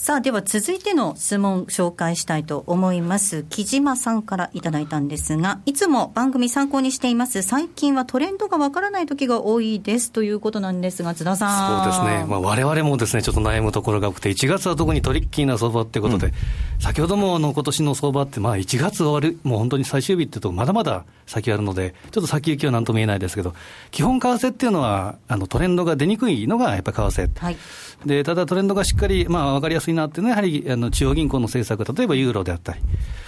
[0.05, 3.43] さあ、では続いての質問紹介したいと思います。
[3.49, 7.41] 木島さんからいただいたんですが、いつも番組参考にしています。
[7.41, 11.83] 最近はトレンドがわからない時が多いですということなんですが、津田さん。
[11.91, 12.23] そうですね。
[12.29, 16.33] まあ、我々もですね、ちょっと悩むところが多くて、1月は特にトリッキーな相場ってことで、うん、
[16.79, 23.55] 先ほどもあの今年の相場って、まあ1月終わる、もう本当に最終日っていうと、まだまだ先あるので、ちょっと先行きはなんとも言えないですけど、
[23.89, 27.29] 基本為替っていうのは、あのトレンドが出にくいのがやっぱり為替。
[27.39, 27.57] はい
[28.05, 32.79] でただトレンドがしっかり、まあ、分かりやすいなっていうのは、やはりあの中央銀行の政策、例えばユーロであったり、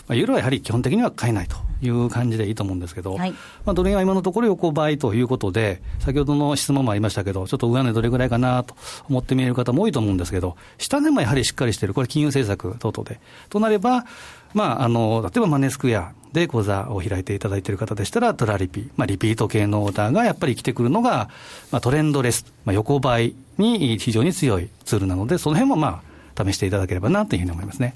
[0.08, 3.32] まあ、ユーロはやはり基本的には買えないという感じでいいと思うんですけど、はい、
[3.66, 8.76] まあ、ドル円は今のところ横ばいということで、先ほどの質問もありましたけど、ちょっと上値どれぐらいかなと
[9.10, 13.20] 思って見える方も多いと思うんですけど、下値もやはりしっかりしている、これ、金融政策等々で。
[13.50, 14.06] となれば、
[14.54, 21.30] まあ、あの例えばマネースクエアで講座を開いていただいている方でしたら、トラリピ、まあ、リピート系のオーダーがやっぱり来てくるのが、
[21.72, 26.02] まあ、トレンドレス、まあ、横ばいに非常に強いツールなので、その辺もま
[26.36, 27.96] あ試していただければなというふうに思いますね。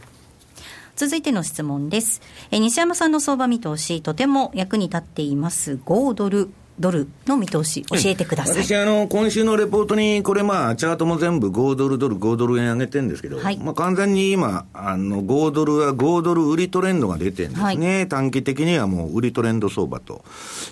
[0.95, 2.21] 続いての質問です。
[2.51, 8.63] え西山さんの相場見通し、とても役に立っています5ドルドルの見通し、教えてください。
[8.63, 17.95] 私、あの、今週のレポートに、これまあ、チャートも全部5ドルドル、5ドル円上げてるんですけど、はい、まあ、完全に今、あの、5ドルは5ドル売りトレンドが出てるんですね。
[17.95, 20.25] はい、短期的にはもう売りトレンド相場と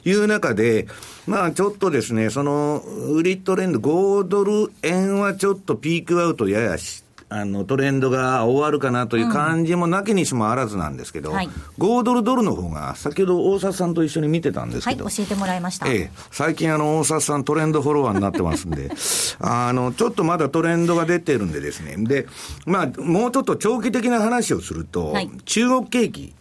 [0.04, 0.88] いう中で、
[1.28, 18.92] まあ、ちょっとですね、その、売りトレンド、5ドル円はちょっとピークアウトややしあのトレンドが終わるかなという感じもなきにしもあらずなんですけど、うんはい、5ドルドルの方が、先ほど大沢さんと一緒に見てたんですけど、はい、教えてもらいました、ええ、最近あの、大沢さん、トレンドフォロワーになってますんで、
[19.40, 22.28] あのちょっとまだトレンドが出てるんでですね、で
[22.66, 26.34] まあ、もうちょっと長期的な話をすると、はい、中国景気、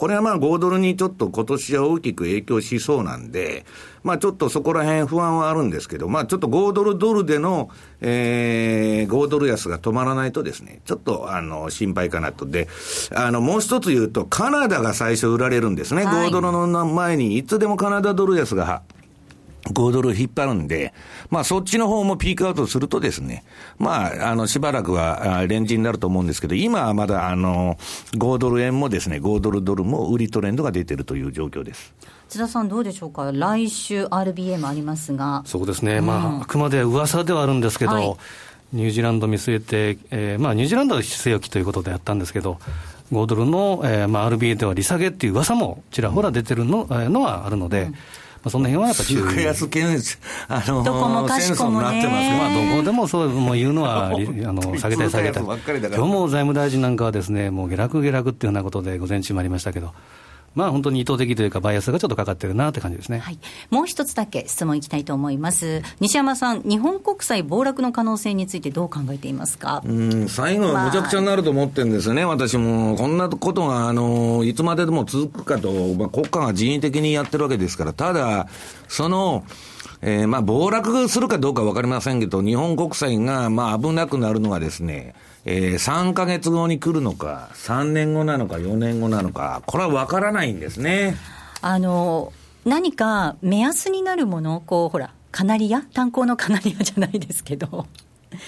[0.00, 3.66] これはまあ5ドルにちょっと今年は大きく影響しそうなんで、
[4.02, 7.68] まあちょっとそこら辺不安はあるんですけど、まあちょっと5ドルドルでの、
[8.00, 12.46] えー、5ドル安が止まらないとですね、ちょっとあの心配かなと。
[12.46, 12.66] で、
[13.14, 16.06] あのもう一つ言うと、カナダが最初売られるんですね。
[16.06, 18.80] はい、5ドルの前にいつでもカナダドル安が
[19.72, 20.92] 5ドル引っ張るんで、
[21.30, 23.44] まあそっちの方もピークアウトするとですね、
[23.78, 27.76] まあ、あの、しばらくはレンジになると思うんですけど、今はまだあの、
[28.14, 31.94] 5ドル円もですね、5ドルドルも売りトレンドが出てるという状況です。
[32.28, 35.42] 津田さん、どうでしょうか、来週 RBM ありますが。
[35.46, 38.16] そうですね、うん、まあ、あくまで噂ではあるんですけど、はい、
[38.72, 42.58] ニュージーランド見据えて、えー、まあ、ニュージーランドは据え置きということでやったんですけど、
[43.12, 47.92] 5ドルの、えーまあ、RBA では利下げっていう噂もちらほら出てるの,、えー、のはあるので、うん。
[47.92, 47.98] ま
[48.44, 49.46] あ、その辺はやっぱ注意。
[49.46, 52.06] 安 検あのどこもかしこもね。
[52.06, 55.42] まあ、どこでもそうもう言うのは、 あの下げたい下げたい。
[55.44, 59.92] 今日も財務大臣なんかはですね、もう下落下落っていうようなことで午前中もありましたけど。
[60.54, 63.38] まあ、本当に意図的というか、バイアスがちょっとかかってるなって感じですね、はい、
[63.70, 69.82] もう一つだけ質問いきたいと思います、西山さん、日本国債暴落の可能性について、どう考えていますか？
[69.84, 78.48] うん最後はむちゃくちゃになると思ってるんですよね、私も、こんなことがあのいつまででも続くかと、まあ、国家が人為的にやってるわけですから、ただ、
[78.88, 79.44] その、
[80.02, 91.16] えー、まあ、暴落するかどうか分かりませんけど、日本国債が、まあ、危なくなるのはですね、えー、3か月後に来るのか、3年後なのか、4年後なのか、これは分からないんですね。
[91.62, 92.32] あの
[92.64, 97.86] 何か目安になるもの、こうほら、カナリア、炭鉱のカナリアじゃないですけど。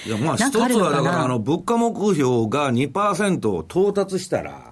[0.06, 4.71] いやまあ、一つはだから、あの物価目標が2%到達したら、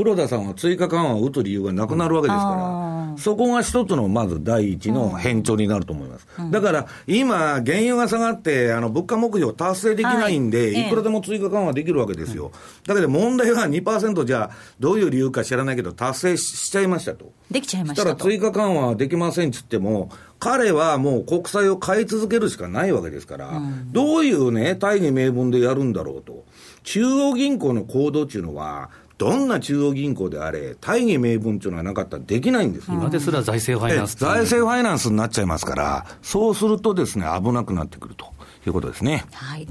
[0.00, 6.26] 黒田さんは追加緩和を打つ理由がなくなるわけですから、そこが一つのまず第一の変調になると思います。
[6.38, 12.50] うん、だから、今、原油が下がって、あの物価目標達成できないんで、はい、いくらでも追加緩和できるわけですよ。
[12.86, 17.32] だけど問題は2%じゃ、どういう理由か知らないけど、達成しちゃいましたと。
[17.50, 20.08] できちゃいましたたら追加緩和できませんっつっても、
[20.38, 26.46] 彼はもう国債を買い続けるしかないわけですから、うん、どういうね、大義名分でやるんだろうと。
[26.82, 28.88] 中央銀行の行動っていうのは、
[29.20, 38.24] どんな中央銀行であれ、大義名分というのはなかったらできないんです今ですら財政ファイナンス財政ファイナンスになっちゃいますから、そうするとですね、危なくなってくると
[38.66, 39.26] いうことですね。
[39.34, 39.68] はい。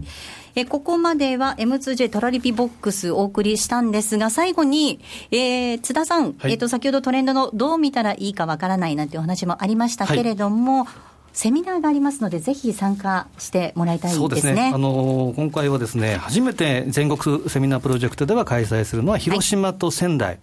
[0.54, 5.00] えここまでは M2J トラリピボックスお送りしたんですが、最後に、
[5.32, 11.09] えー、津田さん、はい、えっ、と、先ほどトレンドのどう見たらいいかわからないなんていうお話もありましたけれども、はい
[11.39, 14.19] セミナーがありますので、ぜひ参加してもらいたいですね。
[14.19, 14.71] そうですね。
[14.75, 20.28] あの今回はですね、初めて全国セミナープロジェクトでは開催するのは広島と仙台。
[20.28, 20.39] はい、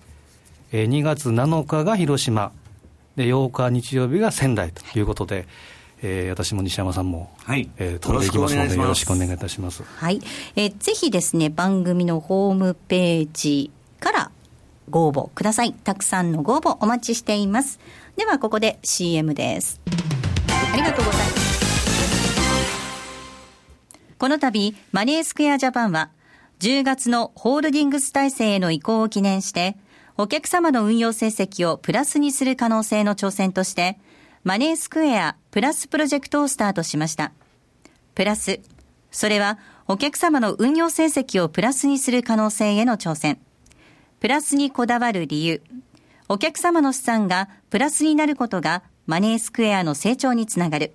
[0.72, 2.50] えー、2月7日が広島、
[3.14, 5.34] で8日日曜日が仙台ということで。
[5.34, 5.46] はい
[6.02, 9.82] えー、私も西山さんも、はいえー、飛んでいきますので、よろしくお願いいたします。
[9.82, 10.20] はい、
[10.54, 14.30] えー、ぜひですね、番組のホームページから
[14.90, 15.72] ご応募ください。
[15.72, 17.80] たくさんのご応募お待ちしています。
[18.16, 19.80] では、ここで CM です。
[20.72, 21.46] ありがとうございます。
[24.18, 26.10] この度、マネースクエアジャパンは、
[26.60, 29.76] 10月のホールディングス体制への移行を記念して、
[30.16, 33.98] お客様の運用成績をプラスにする可能性の挑戦として、
[34.42, 37.32] マネースクエアプラスプロジェクトをスタートしました。
[38.14, 38.60] プラス、
[39.10, 39.58] それは
[39.88, 43.38] お客様の運用成績をプラスにする可能性への挑戦。
[44.20, 45.62] プラスにこだわる理由。
[46.28, 50.94] お客様の資産がプラスになることがマネースクエアの成長につながる。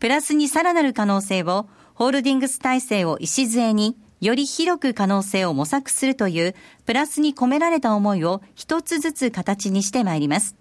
[0.00, 6.54] プラスにさらなる可能性をホールディングス体制を礎により広く可能性を模索するという
[6.86, 10.56] プラスに込められた思いを一つずつ形にしてまいります。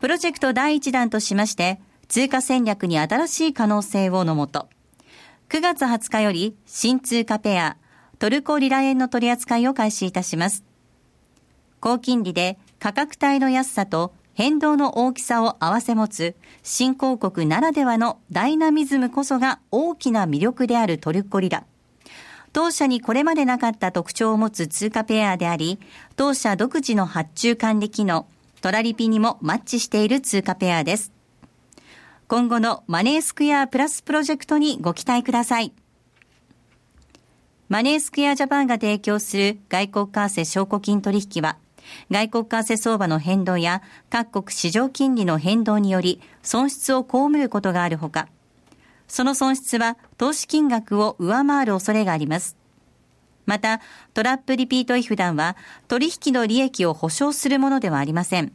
[0.00, 4.68] プロジェクト第一弾としまして、通貨戦略に新しい可能性をのもと、
[5.50, 7.76] 9月20日より新通貨ペア、
[8.18, 10.64] トルコリラ円の取り扱いを開始いたします。
[11.80, 21.64] 高金利で価格帯の安さと変動の大きさを合わせ持つ新興国ならではのダイナミズムこそが大きな魅力であるトルコリラ。
[22.52, 25.80] 当社にこれまでなかった特徴を持つ通貨ペアであり、
[26.14, 28.28] 当社独自の発注管理機能、
[28.60, 31.12] トラリピにもマッチしている通貨ペアです。
[32.28, 35.72] 今後のマネースクエアプラスプロジェクトにご期待ください。
[37.68, 41.58] マネースクエアジャパンが提供する外国為替証拠金取引は、
[42.10, 48.28] 外国為替相場の変動や各国市場金利の変動により損失を被ることがあるほか、
[49.08, 52.56] その損失は投資金額を上回る恐れがあります。
[53.46, 53.80] また、
[54.12, 55.56] トラップリピート違反団は
[55.88, 58.52] 取引の利益を保証するものではありません。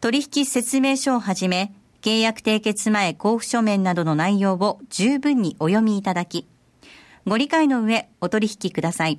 [0.00, 6.46] 取引説明書をはじめ、契約締結前交付書面などの内容を十分にお読みいただき、
[7.26, 9.18] ご理解の上お取引ください。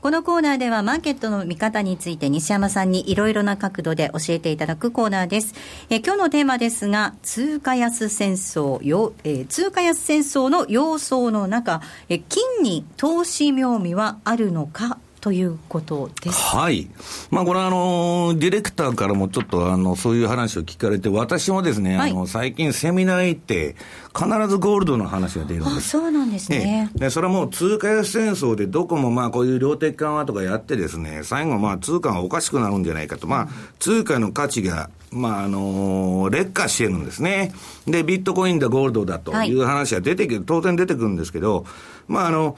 [0.00, 5.54] このコーナーではマーケットの見方について西山さんにいろいろな角度で教えていただくコーナーです。
[5.90, 16.56] え今日のテーマですが、通貨安戦争、よえー、通貨安戦争の様相の中、え金に投資妙味はあるのかということです。
[16.56, 16.88] はい。
[17.30, 23.76] まあ、これはあの、ディレクターからもちょっとあの、そういう話を聞かれて、私もですね、はい、あの、最近セミナー行って、
[24.16, 25.76] 必ずゴールドの話が出るんです。
[25.76, 26.90] あ、そうなんですね。
[26.94, 33.26] で、それはもう通貨安戦争でどこもまあ、こういう量的緩和とかやってですね、最後まあ、通貨がおかしくなるんじゃないかと。
[33.26, 33.48] まあ、
[33.78, 37.52] 通貨の価値が、まあ、あのー、劣化してるんですね。
[37.86, 41.64] で、ビットコインだ、ゴールドだという話が出てくる、はい、当然出てくるんですけど、
[42.06, 42.56] まあ、あの、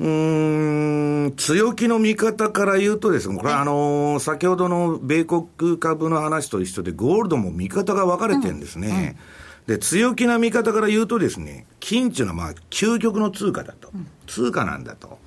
[0.00, 8.88] うん、強気の見方から言うとですね、これはあのー、先ほどの米国株の話と一緒で、ゴールドも見方が分かれてるんですね。
[8.88, 13.90] うんうん、で、強気な見方から言うとですね、金っていうのはまあ、究極の通貨だと。
[14.28, 15.18] 通貨なんだと。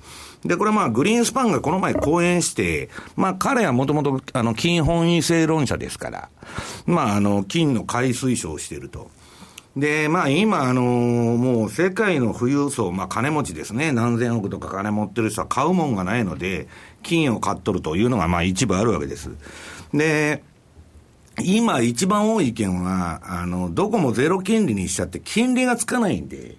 [0.44, 6.28] で、これまあ、グリーンスパンがこの前講演して、まあ、彼はもともと、あの、金本位制論者ですから、
[6.86, 9.10] まあ、あの、金の買い推奨をしていると。
[9.76, 13.92] で、まあ今、あのー、もう世界の富裕層、まあ金持ちですね。
[13.92, 16.68] 何千億とか金持ってる人は買うもんがないので、
[17.02, 19.30] 金を買っとるというのがまあ一部あるわけです。
[19.94, 20.44] で、
[21.42, 26.56] 今一番多い意見は、あの、どこもゼロ金利にしちゃって金利がつかないんで、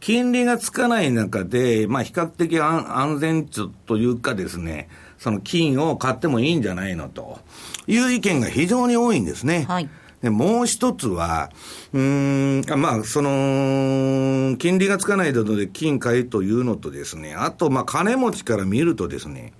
[0.00, 4.88] 金利がつかない中で、まあ比較的安全というかですね、
[5.18, 7.38] その金を買ってもいいんじゃないのと
[7.86, 9.64] いう意見が非常に多いんですね。
[9.68, 9.88] はい。
[10.22, 11.50] で、もう一つは、
[11.92, 19.52] うん、まあ、その、金利がつかないので金買いというのとですね、あと、まあ、金持ちから見るとですね、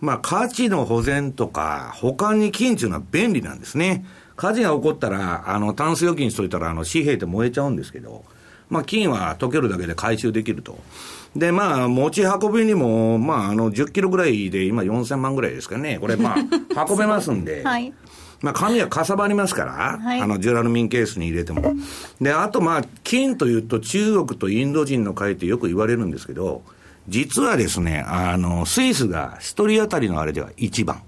[0.00, 4.04] まあ、価値の保全とか、保管に金っていうのは便利なんですね。
[4.36, 8.24] 火事が起こったら、あの、タンス預金しといたら、あの、紙幣って燃えちゃうんですけど、
[8.70, 10.78] まあ、金は溶けるだけで回収できると。
[11.36, 15.98] で、まあ、持ち運びにも、まあ、あの、10キロぐらいで、今4000万ぐらいですかね。
[16.00, 16.36] これ、まあ、
[16.88, 17.62] 運べますんで。
[17.62, 17.92] はい。
[18.42, 21.74] まあ、紙はかさばりますから、はい、あの、ジュラルミンケースに入れても。
[22.20, 26.62] で、あと、まあ、金というと中国とインド人の会ってよく言われるんですけど、
[27.08, 31.02] 実はですね、あの、スイスが一人当たりのあれでは一番。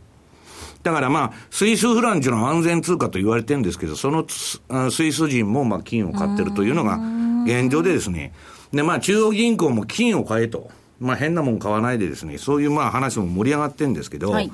[0.82, 6.98] だからまあ、スイスフランチの安全通貨と言われてるんですけど、そのスイス人もまあ金を買ってるというのが
[7.46, 8.32] 現状でですね。
[8.72, 10.70] で、まあ中央銀行も金を買えと。
[10.98, 14.50] まあ変なもん買わないでですね、そういうまあ話も盛り上がってるんですけど、はい、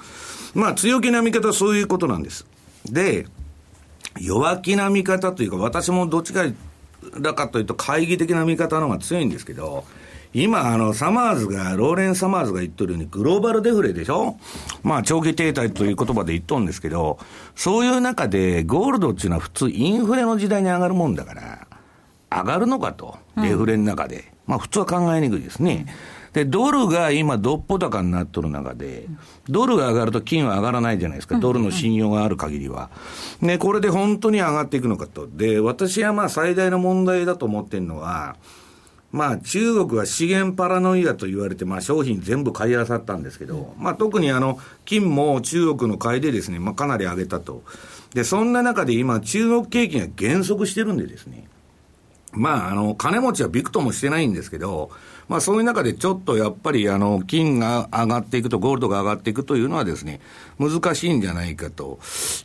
[0.55, 2.47] まあ強気な見方はそういうことなんです。
[2.93, 3.27] で、
[4.21, 6.45] 弱気な見方というか、私もどっちか
[7.21, 9.85] だかというと、懐疑的な見方の方が強いんですけど、
[10.35, 14.37] 今、あの、サマーズが、ローレン・サマーズが言っとるように、グローバルデフレでしょ？
[14.83, 17.19] まあ、長期停滞という言葉で言っとるんですけど、
[17.55, 21.67] そういう中で、ゴールドっていうのは普通、インフレの時代に上がるもんだから、
[22.31, 24.17] 上がるのかと、デフレの中で。
[24.17, 25.87] うん、まあ、普通は考えにくいですね。
[26.33, 29.07] で、ドルが今、どっぽ高になっとる中で、
[29.49, 32.91] ドルが上がると金は上がらないじゃないですか、ドルの信用がある限りは。
[33.41, 35.27] ね、これで本当に上がっていくのかと。
[35.27, 38.37] で、私はまあ最大の問題だと思ってるのは、
[39.11, 47.63] まあ、中国は資源パラノイアと言われて、まあ、商品全部買いあさったんですけど、まあ、特にあの、金も中国の買いでですね、まあ、かなり上げたと。
[48.13, 51.49] で、そんな中で今、中国景気が減速してるんでですね、
[52.39, 54.91] まあ、あの、金持ちはびくともしてないんですけど、
[55.29, 60.21] まあそういう中でちょっとやっぱりあの、金が上がっていくと、ゴールドが上がっていくというのはですね、
[60.59, 61.99] 難しいんじゃないかと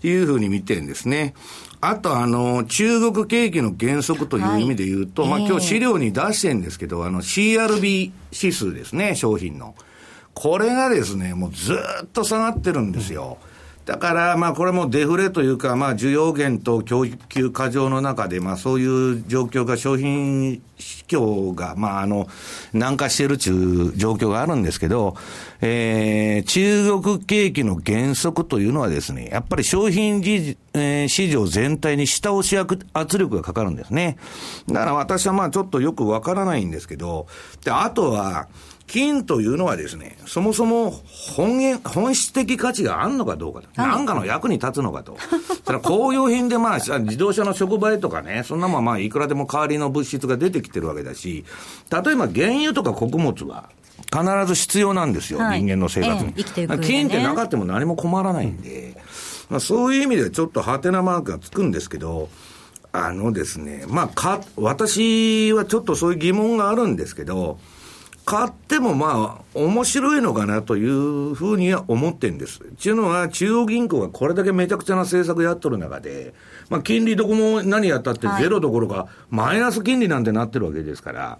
[0.03, 1.33] いうふうに見てるんですね。
[1.79, 9.75] あとあの、中国景気の減速という意味で言うと、はい、まあ今日資料に出してるんですけど、あの CRB 指数ですね、商品の。
[10.33, 11.73] これがですね、もうず
[12.03, 13.37] っと下がってるんですよ。
[13.47, 13.52] うん
[13.86, 22.27] だから、まあ、これもデフレというか、まあ、需要減と供給過剰の中で、まあ、そういう状況が、商品市況が、まあ、あの、
[22.73, 25.15] 軟化しているという状況があるんですけど、
[25.61, 32.57] えー、中国景気の減速というのはですね、やっぱり商品じ、えー市場全体に下押し
[32.93, 34.17] 圧力がかかるんですね。
[34.67, 37.27] だから私はまあ、ちょっとよくわからないんですけど、
[37.63, 38.47] で、あとは、
[38.88, 45.17] 金というのはですね、そもそも本本質的価値があるのかどうかと、はい、なんかの役に立つのかと。
[45.65, 51.45] それ公用品でまあ、自動車の触媒とかね、そんなもんまあ、いくらでも代わりの物質が出てきてるわけだし、
[51.89, 53.69] 例えば原油とか穀物は、
[54.11, 56.34] 必ず必要なんですよ、はい、人間の生活に。
[56.38, 58.95] ええね、金ってなかっても何も困らないんで、
[59.49, 62.29] まあ、そういう意味ではちょっとハテナマークがつくんですけど、
[62.91, 67.57] あのですね、まあ、か、私はちょっとそういう疑問があるんですけど、
[68.26, 72.61] 買ってもまあ、面白いのかなというふうには思ってんです。
[72.61, 76.34] っていうのは、中央銀行がこれだけめちゃくちゃな政策やっとる中で、
[76.69, 81.38] まあ、金利どこも何やったってゼロどころか、マイナス金利なんてなってるわけですから、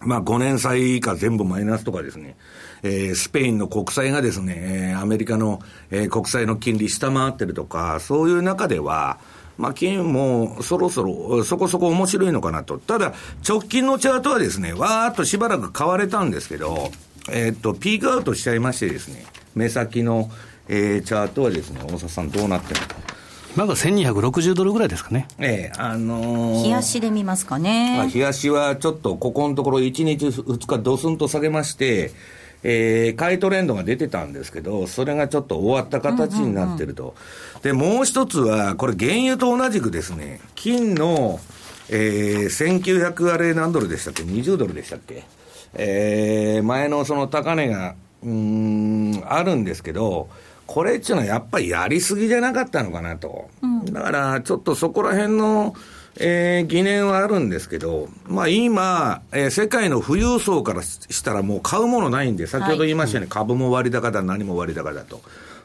[0.00, 2.36] まあ、5年債以下全部マイナスとかですね、
[2.82, 9.18] えー、スペインの国債がですね、アメリカの、えー、国債の金利下回ってるとか、そういう中では、
[9.58, 12.78] まあ、金もそろそろそこそこ面白いのかなと。
[12.78, 13.14] ただ、
[13.46, 16.90] 直近のチャートはですね、わーっとしばらく買われたんですけど、
[17.30, 20.30] えー、っと、ピークアウトしちゃいましてですね、目先の、
[20.68, 22.94] えー、チャートはですね、大沢さんどうなってるのか。
[23.56, 25.26] なんか1260ドルぐらいですかね。
[25.38, 28.10] ええあのー、冷やしで見ますかね。
[28.14, 32.12] 冷やしはちょっとここのところ1日2日ドスンと下げまして、
[32.62, 37.14] えー、買いトレンドが出てたんですけど、それがちょっと終わった形になってると。
[37.62, 41.38] で、もう一つは、これ原油と同じくですね、金の、
[41.88, 45.24] えー、1900あれ何ドルでしたっけ ?20 ドルでしたっけ？
[45.74, 47.94] えー、前のその高値が、
[48.24, 50.28] うん、あるんですけど、
[50.66, 53.50] これっていうのはやっぱりやりすぎじゃなかったのかなと。
[53.62, 55.74] うん、だから、ちょっとそこら辺の、
[56.18, 65.20] えー、疑念はあるんですけど、まあ今、えー、世界の富裕層からしたらもう買うものないんで、先ほど言いましたように、株も割高だ、何も割高だと。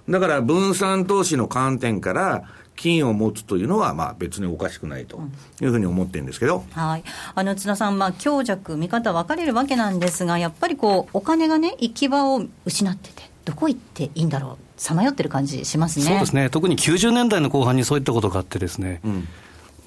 [0.09, 2.43] だから分散投資の観点から、
[2.75, 5.21] 金を持つというのは、まあ、別におかしくないと
[5.61, 7.03] いうふうに思ってるんですけど、はい、
[7.35, 16.05] あの津田さん、まあ、強弱、見方分かれるわけなんですが、やっぱりこうお金がね、行き場を失ってて、どこ行っていいんだろう、さまよってる感じしますね。
[16.05, 19.27] そうですね、特に90年代の後半にそういったことがあってですね、うん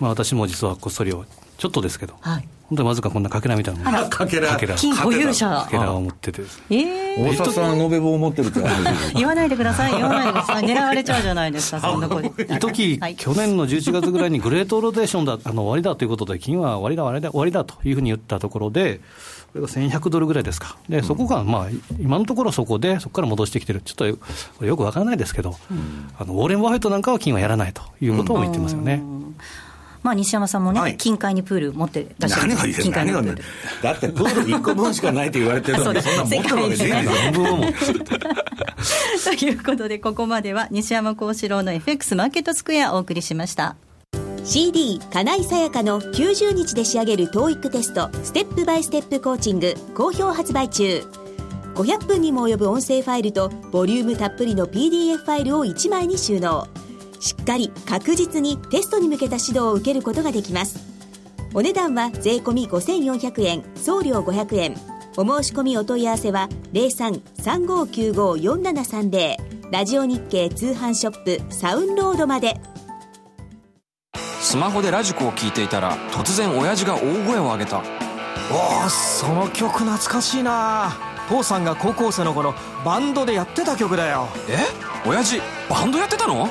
[0.00, 1.24] まあ、私も実はこっそりを
[1.56, 4.08] ちょっとですけど、はい、本当にわずかこんなかけらみたいなもの。
[4.08, 4.56] かけら。
[4.76, 5.48] 金保有者。
[5.48, 8.60] かけらを持っててええー、大沢さん延べ棒を持ってるって
[9.14, 9.92] 言わないでください。
[9.92, 10.64] 言わないでください。
[10.64, 12.42] 狙われちゃうじゃないですかそんなこと。
[12.42, 19.00] 一時、はい、去年の11月ぐらいにグレートローテーションだあの終わりだということで金は終わりだ終わりだ終わりだというふうに言ったところで
[19.52, 21.68] これが1100ドルぐらいですか、でそこが、まあ、
[22.00, 28.94] 今のところそこで、そこから戻してきてる、ちょっとこれよくわからないですけど、うん、あのウォーレン・バフェットなんかは金はやらないということを言ってますよね。
[28.94, 29.36] うん
[30.04, 32.48] まあ、西山さんもね、はい、近海にプール持ってらっしゃる。
[32.48, 33.22] 何が言って何が
[33.82, 43.76] だってプール1個分しかないと言われてるのにそんな持ってるわけない半分を持ってるということでここまでは西山幸四郎の FX マーケットスクエアお送りしました。
[44.44, 51.02] CD 金井さやかの90日で仕上げる TOEIC テストステップバイステップコーチング好評発売中。
[51.76, 56.68] 500分にも及ぶ音声ファイルとボリュームたっぷりの PDF ファイルを1枚に収納
[57.24, 60.78] しっかり確実にテストに向けた指導を受けることができます。
[61.54, 64.76] お値段は税込5400円送料500円。
[65.16, 69.36] お申し込みお問い合わせは0335954730
[69.70, 72.60] ラジオ日経通販ショップサウンロードまで。
[74.40, 77.78] スマホでラジコを聞いていたら突然親父が大声を上げた。
[77.78, 77.80] お
[78.84, 80.92] おその曲懐かしいな。
[81.30, 82.52] 父さんが高校生の頃
[82.84, 84.28] バンドでやってた曲だよ。
[84.50, 84.58] え？
[85.08, 86.50] 親父バンドやってたの？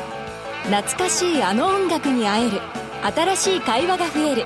[0.64, 2.62] 懐かしいあの音楽に会える。
[3.04, 4.46] 新しい会話が増える。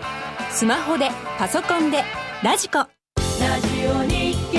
[0.50, 2.04] スマホでパソコンで
[2.44, 2.80] ラジコ。
[2.80, 2.88] ラ
[3.62, 4.58] ジオ日経。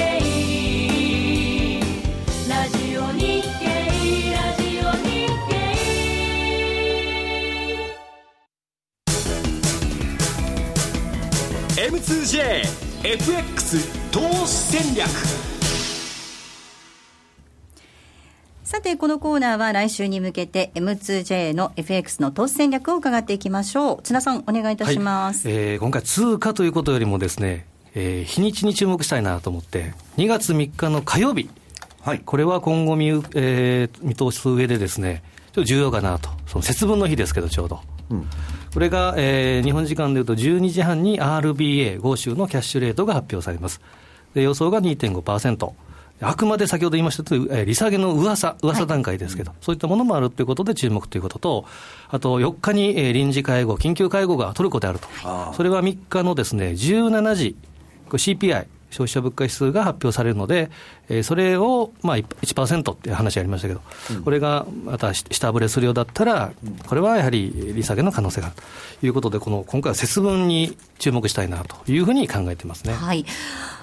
[2.49, 3.67] ラジオ日経。
[4.33, 5.59] ラジオ日経。
[13.03, 15.48] M2JFX 投資戦略。
[18.79, 24.03] さて、このコーナーは来週に向けて M2J の FX の投資戦略を伺っていきましょう。
[24.05, 25.49] 津田さん、お願いいたします。
[25.49, 27.67] はい、えー、今回通貨ということよりもですね、
[27.97, 31.51] えー、日にちに注目したいなと思って、2月3日の火曜日、
[32.03, 37.81] はい、これは今後見,、えー、見通す上でですね、ちょっと重要かなと、その節分の日ですけど、ちょうど。
[38.11, 38.27] うん、
[38.73, 43.81] これが、えー、日本時間でいうと12時半に RBA、豪州のキャッシュレートが発表されます。
[44.35, 45.88] で予想が2.5%。
[46.21, 51.65] あくまで先ほど言いましたとおり、えー、利下げの噂、噂段階ですけど、はい、そういったものもあるということで注目ということと、
[52.09, 55.09] あと4日に、えー、臨時会合、緊急会合がトルコであると、
[55.55, 57.57] それは3日のですね17時、
[58.11, 60.71] CPI、消費者物価指数が発表されるので、
[61.09, 66.53] えー、それを、まあ1、1%っていう話ありましたけど、うん、これがまた下振れするようだったら、
[66.87, 68.57] これはやはり利下げの可能性がある
[69.01, 72.95] ということで、この今回は節分に注目したいなというふうに考えてますね。
[72.95, 73.25] はい。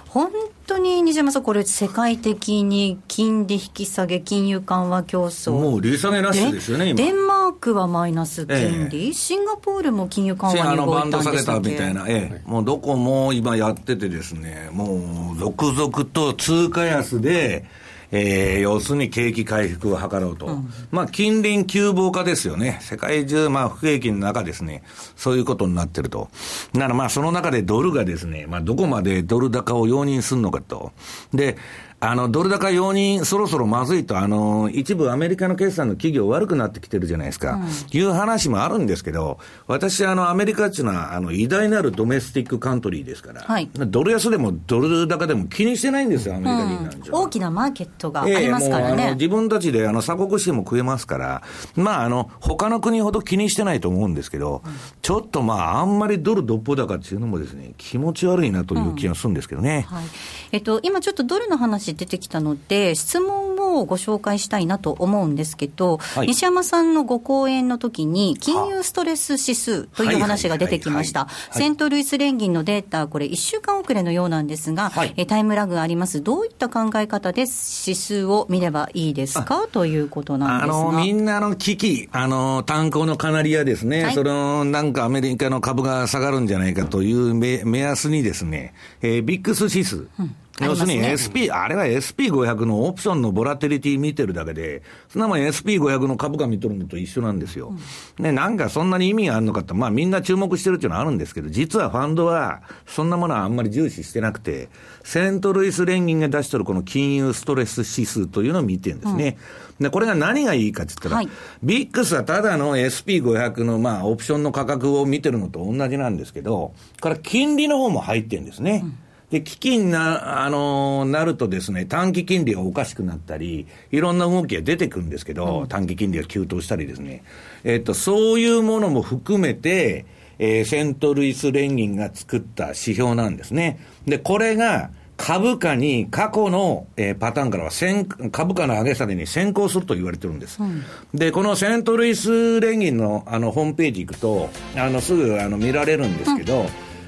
[0.09, 0.31] 本
[0.67, 17.65] 当に西山さん、これ、世界的に金利引き下げ、金融緩和競争、もう利下げラッシュですよね、デンマークはマイナス金利、ええ、シンガポールも金融緩和に動いたんでしたっけみたいな、ええ、もうどこも今やっててですね、もう続々と通貨安で、
[18.11, 20.47] えー、要するに景気回復を図ろうと。
[20.47, 22.79] うん、まあ、近隣急防化ですよね。
[22.81, 24.83] 世界中、まあ、不景気の中ですね、
[25.15, 26.29] そういうことになってると。
[26.73, 30.91] だからまあ、その中でドルがですね、まあ、どこまでドル高を容認するのかと。
[31.33, 31.57] で、
[32.05, 37.53] あの、ドル高容認、そろそろまずいと、あの、一部アメリカの決算の企業悪くなってきてるじゃないですか。
[37.55, 49.03] うん、いう話もあるんですけど、私、あの、アメリカっていうのは、あの、偉大なるドメスティックカントリーですから、はい、ドル安でもドル高でも気にしてないんですよ、アメリカ人なんじゃ、うん、大きなマーケットがありますからね。
[49.03, 51.41] えー、自分たちで、あの、鎖国しても食えますから、
[51.75, 59.87] まあ、あの、他の国ほど気にしてないと思うんですけど、うん、ちょっとまあ、あんまりドルどっぽ高っていうのもですね、気持ち悪いなという気がするんですけどね。
[59.89, 60.03] はい。
[60.51, 71.27] えっと、今ちょっとドルの話出てきたので、質問をご紹介したいなと思うんですけど、はい、西山さんのご講演の時に、金融ストレス指数という話が出てきました。
[71.51, 76.21] セントルイス連銀のデータ、これ1週間遅れのようなんですが、はい、タイムラグがあります。
[76.21, 77.49] どういった考え方で指
[77.95, 79.67] 数を見ればいいですか？
[79.71, 80.79] ということなんですが。
[80.79, 97.73] あの、みんなの危機、あの、炭鉱のカナリアですね、はい、その、なんかアメリカの株が下がるんじゃないかという目目安にですね、えー、ビックス指数、うん要するに SP、あれは SP500 のオプションのボラテリティ見てるだけで、そんなもん SP500 の株価見とるのと一緒なんですよ。
[98.17, 104.69] うん、ね、なんかそんなに意味があるのかって、まあみんな注目してるっていうのはあるんですけど、実はファンドはそんなものはあんまり重視してなくて、
[105.03, 109.37] セントルイス連銀が出してるこの金融ストレス指数というのを見てるんですね。
[109.79, 111.29] うん、で、これが何がいいかって言ったら、はい、
[111.63, 118.81] ビックスはただの SP500 のまあオプションの価格を見てるのと同じなんですけど、これ金利の方も入ってるんですね。
[118.83, 118.99] うん
[119.35, 127.21] で、基金な、あのー、なるとですね、短期金利がおかしくなったり、いろんな動きが出てくるんですけど、うん、短期金利が急騰したりですね。
[127.65, 130.05] えっと、そういうものも含めて、
[130.39, 133.77] えー、セントルイス連銀が作った指標なんですね。
[134.05, 140.61] で、これが、株価に過去の、えー、パターンからは先株価の上げ下げに先行すると言われてるんです。
[140.61, 140.83] うん、
[141.13, 146.67] で、このセントルイス連銀のあのホームページ行くと、あのすぐあの見られるんですけど、うん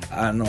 [0.10, 0.46] あの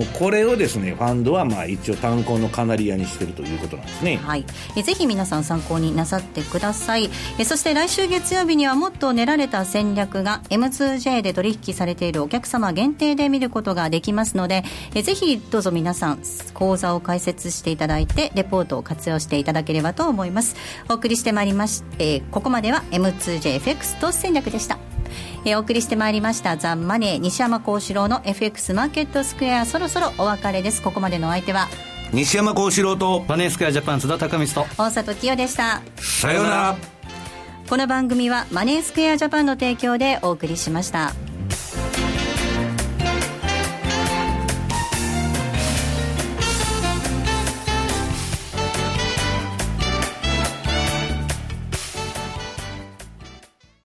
[0.00, 4.16] ー、これをですね、ファンドはまあ一応単行のカナリアにしてるということなんですね。
[4.16, 4.44] はい。
[4.76, 7.10] えぜひ皆さん参考になさってください。
[7.38, 14.64] えそして来週月曜日にはもっと練られた戦略が M2J で取引されているお客様限定で見ることができますので、
[14.94, 16.18] えぜひどうぞ皆さん
[16.54, 20.56] 講座を開設していただいて、レポートを活用していただければと思います。
[20.88, 24.78] お送りしてまいりまし、えー、ここまでは M2JFX 投資戦略でした。
[25.44, 29.66] えー、お送りしてまいりましたザ・マネー西山幸四郎の FX マーケットスクエア。
[29.66, 30.82] そろそろお別れです。
[30.82, 31.68] ここまでのお相手は
[32.12, 35.82] 西山幸四郎とマネースクエアジャパン津田隆光と大里清でした。
[35.96, 36.76] さようなら。
[37.68, 41.14] この番組はマネースクエアジャパンの提供でお送りしました。